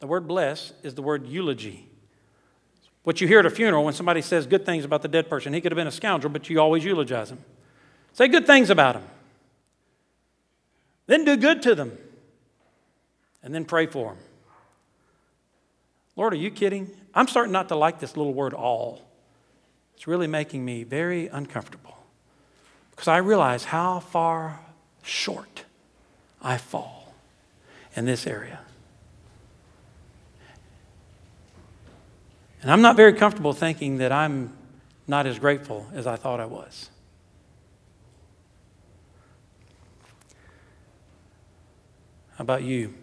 The 0.00 0.06
word 0.06 0.26
bless 0.26 0.72
is 0.82 0.94
the 0.94 1.02
word 1.02 1.26
eulogy. 1.26 1.86
What 3.04 3.20
you 3.20 3.28
hear 3.28 3.38
at 3.38 3.46
a 3.46 3.50
funeral 3.50 3.84
when 3.84 3.94
somebody 3.94 4.22
says 4.22 4.46
good 4.46 4.66
things 4.66 4.84
about 4.84 5.02
the 5.02 5.08
dead 5.08 5.30
person. 5.30 5.52
He 5.52 5.60
could 5.60 5.72
have 5.72 5.76
been 5.76 5.86
a 5.86 5.92
scoundrel, 5.92 6.32
but 6.32 6.50
you 6.50 6.60
always 6.60 6.84
eulogize 6.84 7.30
him. 7.30 7.38
Say 8.12 8.28
good 8.28 8.46
things 8.46 8.70
about 8.70 8.96
him. 8.96 9.04
Then 11.06 11.24
do 11.24 11.36
good 11.36 11.62
to 11.62 11.74
them 11.74 11.96
and 13.42 13.54
then 13.54 13.64
pray 13.64 13.86
for 13.86 14.10
them. 14.14 14.18
Lord, 16.16 16.32
are 16.32 16.36
you 16.36 16.50
kidding? 16.50 16.90
I'm 17.14 17.28
starting 17.28 17.52
not 17.52 17.68
to 17.68 17.76
like 17.76 18.00
this 18.00 18.16
little 18.16 18.34
word 18.34 18.52
all. 18.52 19.02
It's 19.94 20.06
really 20.06 20.26
making 20.26 20.64
me 20.64 20.82
very 20.82 21.28
uncomfortable 21.28 21.96
because 22.90 23.08
I 23.08 23.18
realize 23.18 23.64
how 23.64 24.00
far 24.00 24.60
short 25.02 25.64
I 26.42 26.58
fall 26.58 27.14
in 27.96 28.04
this 28.04 28.26
area. 28.26 28.60
And 32.62 32.70
I'm 32.70 32.82
not 32.82 32.96
very 32.96 33.12
comfortable 33.14 33.52
thinking 33.52 33.98
that 33.98 34.12
I'm 34.12 34.52
not 35.06 35.26
as 35.26 35.38
grateful 35.38 35.86
as 35.94 36.06
I 36.06 36.16
thought 36.16 36.40
I 36.40 36.46
was. 36.46 36.90
How 42.36 42.42
about 42.42 42.62
you? 42.62 42.94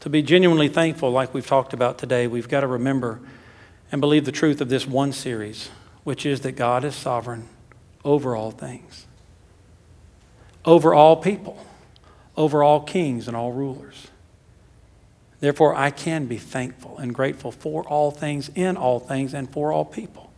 To 0.00 0.08
be 0.08 0.22
genuinely 0.22 0.68
thankful, 0.68 1.10
like 1.10 1.34
we've 1.34 1.46
talked 1.46 1.72
about 1.72 1.98
today, 1.98 2.26
we've 2.26 2.48
got 2.48 2.60
to 2.60 2.66
remember 2.66 3.20
and 3.90 4.00
believe 4.00 4.24
the 4.24 4.32
truth 4.32 4.60
of 4.60 4.68
this 4.68 4.86
one 4.86 5.12
series, 5.12 5.70
which 6.04 6.24
is 6.24 6.40
that 6.42 6.52
God 6.52 6.84
is 6.84 6.94
sovereign 6.94 7.48
over 8.04 8.36
all 8.36 8.50
things, 8.50 9.06
over 10.64 10.94
all 10.94 11.16
people, 11.16 11.64
over 12.36 12.62
all 12.62 12.80
kings 12.80 13.26
and 13.26 13.36
all 13.36 13.52
rulers. 13.52 14.08
Therefore, 15.40 15.74
I 15.74 15.90
can 15.90 16.26
be 16.26 16.36
thankful 16.36 16.98
and 16.98 17.14
grateful 17.14 17.52
for 17.52 17.84
all 17.84 18.10
things, 18.10 18.50
in 18.54 18.76
all 18.76 18.98
things, 18.98 19.34
and 19.34 19.50
for 19.50 19.72
all 19.72 19.84
people. 19.84 20.32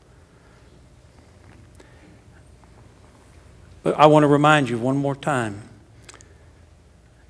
But 3.83 3.99
I 3.99 4.07
want 4.07 4.25
to 4.25 4.29
remind 4.29 4.69
you 4.69 4.79
one 4.79 4.99
more 4.99 5.17
time 5.17 5.63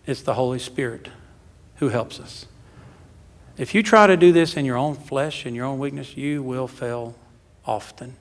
it's 0.05 0.23
the 0.23 0.35
Holy 0.35 0.59
Spirit 0.59 1.09
who 1.77 1.91
helps 1.91 2.19
us. 2.19 2.47
If 3.57 3.75
you 3.75 3.83
try 3.83 4.07
to 4.07 4.17
do 4.17 4.33
this 4.33 4.57
in 4.57 4.65
your 4.65 4.77
own 4.77 4.97
flesh, 4.97 5.47
in 5.47 5.55
your 5.55 5.67
own 5.67 5.79
weakness, 5.79 6.17
you 6.17 6.43
will 6.43 6.67
fail 6.67 7.15
often. 7.65 8.17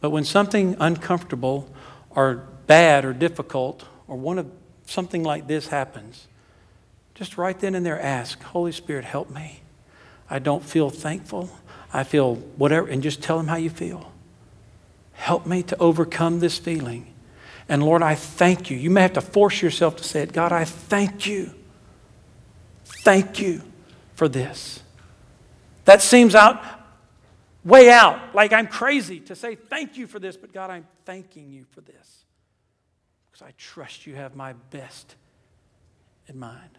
But 0.00 0.10
when 0.10 0.24
something 0.24 0.76
uncomfortable 0.78 1.68
or 2.10 2.46
bad 2.66 3.04
or 3.04 3.12
difficult 3.12 3.84
or 4.06 4.16
one 4.16 4.38
of 4.38 4.50
something 4.86 5.22
like 5.22 5.46
this 5.46 5.68
happens, 5.68 6.28
just 7.20 7.38
right 7.38 7.58
then 7.60 7.76
and 7.76 7.86
there 7.86 8.00
ask, 8.00 8.42
Holy 8.42 8.72
Spirit, 8.72 9.04
help 9.04 9.30
me. 9.30 9.60
I 10.28 10.40
don't 10.40 10.64
feel 10.64 10.90
thankful. 10.90 11.50
I 11.92 12.02
feel 12.02 12.34
whatever, 12.34 12.88
and 12.88 13.02
just 13.02 13.22
tell 13.22 13.38
him 13.38 13.46
how 13.46 13.56
you 13.56 13.70
feel. 13.70 14.10
Help 15.12 15.46
me 15.46 15.62
to 15.64 15.78
overcome 15.78 16.40
this 16.40 16.58
feeling. 16.58 17.12
And 17.68 17.84
Lord, 17.84 18.02
I 18.02 18.16
thank 18.16 18.70
you. 18.70 18.76
You 18.76 18.90
may 18.90 19.02
have 19.02 19.12
to 19.12 19.20
force 19.20 19.62
yourself 19.62 19.96
to 19.96 20.04
say 20.04 20.22
it. 20.22 20.32
God, 20.32 20.50
I 20.50 20.64
thank 20.64 21.26
you 21.26 21.54
Thank 23.02 23.40
you 23.40 23.62
for 24.14 24.28
this. 24.28 24.82
That 25.86 26.02
seems 26.02 26.34
out, 26.34 26.62
way 27.64 27.90
out, 27.90 28.34
like 28.34 28.52
I'm 28.52 28.66
crazy 28.66 29.20
to 29.20 29.34
say 29.34 29.54
thank 29.54 29.96
you 29.96 30.06
for 30.06 30.18
this, 30.18 30.36
but 30.36 30.52
God, 30.52 30.70
I'm 30.70 30.86
thanking 31.04 31.50
you 31.50 31.64
for 31.70 31.80
this 31.80 32.24
because 33.30 33.46
I 33.46 33.52
trust 33.56 34.06
you 34.06 34.14
have 34.16 34.36
my 34.36 34.52
best 34.70 35.14
in 36.26 36.38
mind. 36.38 36.78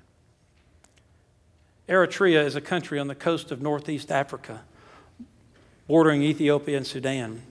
Eritrea 1.89 2.45
is 2.45 2.55
a 2.55 2.61
country 2.61 2.99
on 2.99 3.07
the 3.07 3.15
coast 3.15 3.51
of 3.51 3.61
northeast 3.61 4.11
Africa, 4.11 4.61
bordering 5.87 6.21
Ethiopia 6.21 6.77
and 6.77 6.87
Sudan. 6.87 7.41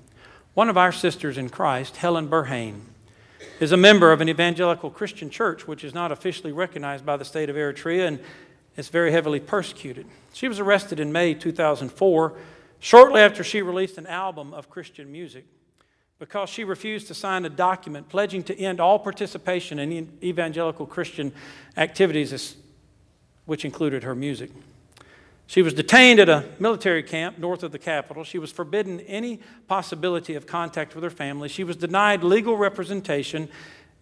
One 0.55 0.69
of 0.69 0.77
our 0.77 0.93
sisters 0.93 1.37
in 1.37 1.51
Christ, 1.51 1.97
Helen 1.97 2.29
Berhane, 2.29 2.83
is 3.59 3.73
a 3.73 3.77
member 3.77 4.13
of 4.13 4.21
an 4.21 4.29
evangelical 4.29 4.91
Christian 4.91 5.31
church 5.31 5.67
which 5.67 5.85
is 5.85 5.95
not 5.95 6.13
officially 6.13 6.53
recognized 6.53 7.05
by 7.05 7.17
the 7.17 7.25
state 7.25 7.51
of 7.51 7.57
Eritrea 7.57 8.07
and 8.07 8.21
is 8.77 8.89
very 8.89 9.13
heavily 9.13 9.41
persecuted. 9.41 10.07
She 10.33 10.49
was 10.49 10.59
arrested 10.59 11.01
in 11.01 11.13
May 11.13 11.35
2004, 11.35 12.33
shortly 12.79 13.21
after 13.21 13.45
she 13.45 13.63
released 13.63 13.99
an 13.99 14.07
album 14.07 14.55
of 14.55 14.71
Christian 14.71 15.11
music, 15.11 15.45
because 16.19 16.49
she 16.49 16.65
refused 16.65 17.09
to 17.09 17.15
sign 17.15 17.45
a 17.45 17.51
document 17.51 18.09
pledging 18.09 18.43
to 18.45 18.59
end 18.59 18.81
all 18.81 18.99
participation 18.99 19.79
in 19.79 20.19
evangelical 20.23 20.87
Christian 20.87 21.33
activities, 21.77 22.57
which 23.51 23.65
included 23.65 24.05
her 24.05 24.15
music. 24.15 24.49
She 25.49 25.61
was 25.61 25.75
detained 25.75 26.21
at 26.21 26.29
a 26.29 26.45
military 26.61 27.03
camp 27.03 27.37
north 27.37 27.65
of 27.65 27.73
the 27.73 27.81
capital. 27.81 28.23
She 28.23 28.39
was 28.39 28.53
forbidden 28.53 29.01
any 29.01 29.41
possibility 29.67 30.37
of 30.37 30.47
contact 30.47 30.95
with 30.95 31.03
her 31.03 31.11
family. 31.11 31.49
She 31.49 31.65
was 31.65 31.75
denied 31.75 32.23
legal 32.23 32.57
representation 32.57 33.49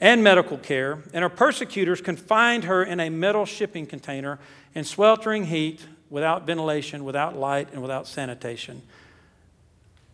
and 0.03 0.23
medical 0.23 0.59
care, 0.59 0.99
and 1.15 1.23
her 1.23 1.31
persecutors 1.31 2.03
confined 2.03 2.65
her 2.65 2.85
in 2.85 3.01
a 3.01 3.09
metal 3.09 3.47
shipping 3.47 3.87
container 3.87 4.39
in 4.75 4.85
sweltering 4.85 5.47
heat, 5.47 5.81
without 6.11 6.47
ventilation, 6.47 7.03
without 7.03 7.35
light, 7.35 7.69
and 7.73 7.81
without 7.81 8.07
sanitation. 8.07 8.83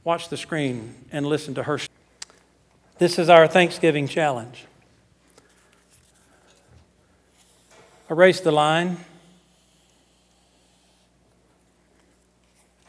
Watch 0.05 0.29
the 0.29 0.37
screen 0.37 0.95
and 1.11 1.27
listen 1.27 1.55
to 1.55 1.65
her. 1.65 1.81
This 2.99 3.19
is 3.19 3.29
our 3.29 3.49
Thanksgiving 3.49 4.07
challenge. 4.07 4.67
Erase 8.09 8.41
the 8.41 8.53
line 8.53 8.99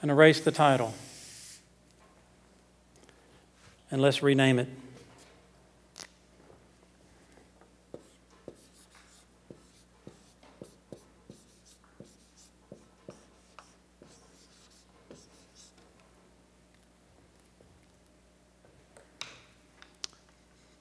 and 0.05 0.11
erase 0.11 0.39
the 0.39 0.51
title. 0.51 0.93
And 3.89 3.99
let's 3.99 4.21
rename 4.21 4.59
it. 4.59 4.69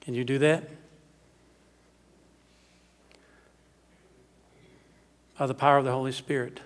Can 0.01 0.13
you 0.13 0.23
do 0.23 0.37
that? 0.37 0.69
By 5.35 5.47
the 5.47 5.55
power 5.55 5.79
of 5.79 5.85
the 5.85 5.91
Holy 5.91 6.11
Spirit. 6.11 6.59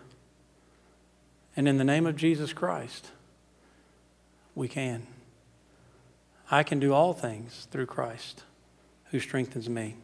And 1.59 1.67
in 1.67 1.77
the 1.77 1.83
name 1.83 2.05
of 2.05 2.15
Jesus 2.15 2.53
Christ, 2.53 3.11
we 4.55 4.69
can. 4.69 5.05
I 6.49 6.63
can 6.63 6.79
do 6.79 6.93
all 6.93 7.11
things 7.11 7.67
through 7.69 7.87
Christ 7.87 8.43
who 9.11 9.19
strengthens 9.19 9.67
me. 9.67 9.97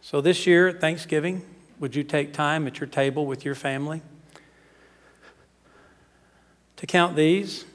So 0.00 0.22
this 0.22 0.46
year 0.46 0.66
at 0.66 0.80
Thanksgiving, 0.80 1.42
would 1.78 1.94
you 1.94 2.04
take 2.04 2.32
time 2.32 2.66
at 2.66 2.80
your 2.80 2.86
table 2.86 3.26
with 3.26 3.44
your 3.44 3.54
family 3.54 4.00
to 6.76 6.86
count 6.86 7.14
these 7.14 7.66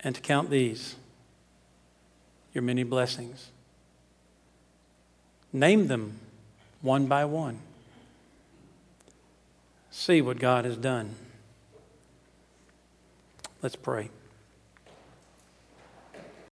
and 0.00 0.14
to 0.14 0.22
count 0.22 0.48
these? 0.48 0.96
your 2.54 2.62
many 2.62 2.84
blessings. 2.84 3.50
Name 5.52 5.88
them 5.88 6.20
one 6.80 7.04
by 7.04 7.26
one. 7.26 7.58
See 9.98 10.20
what 10.20 10.38
God 10.38 10.66
has 10.66 10.76
done. 10.76 11.14
Let's 13.62 13.76
pray. 13.76 14.10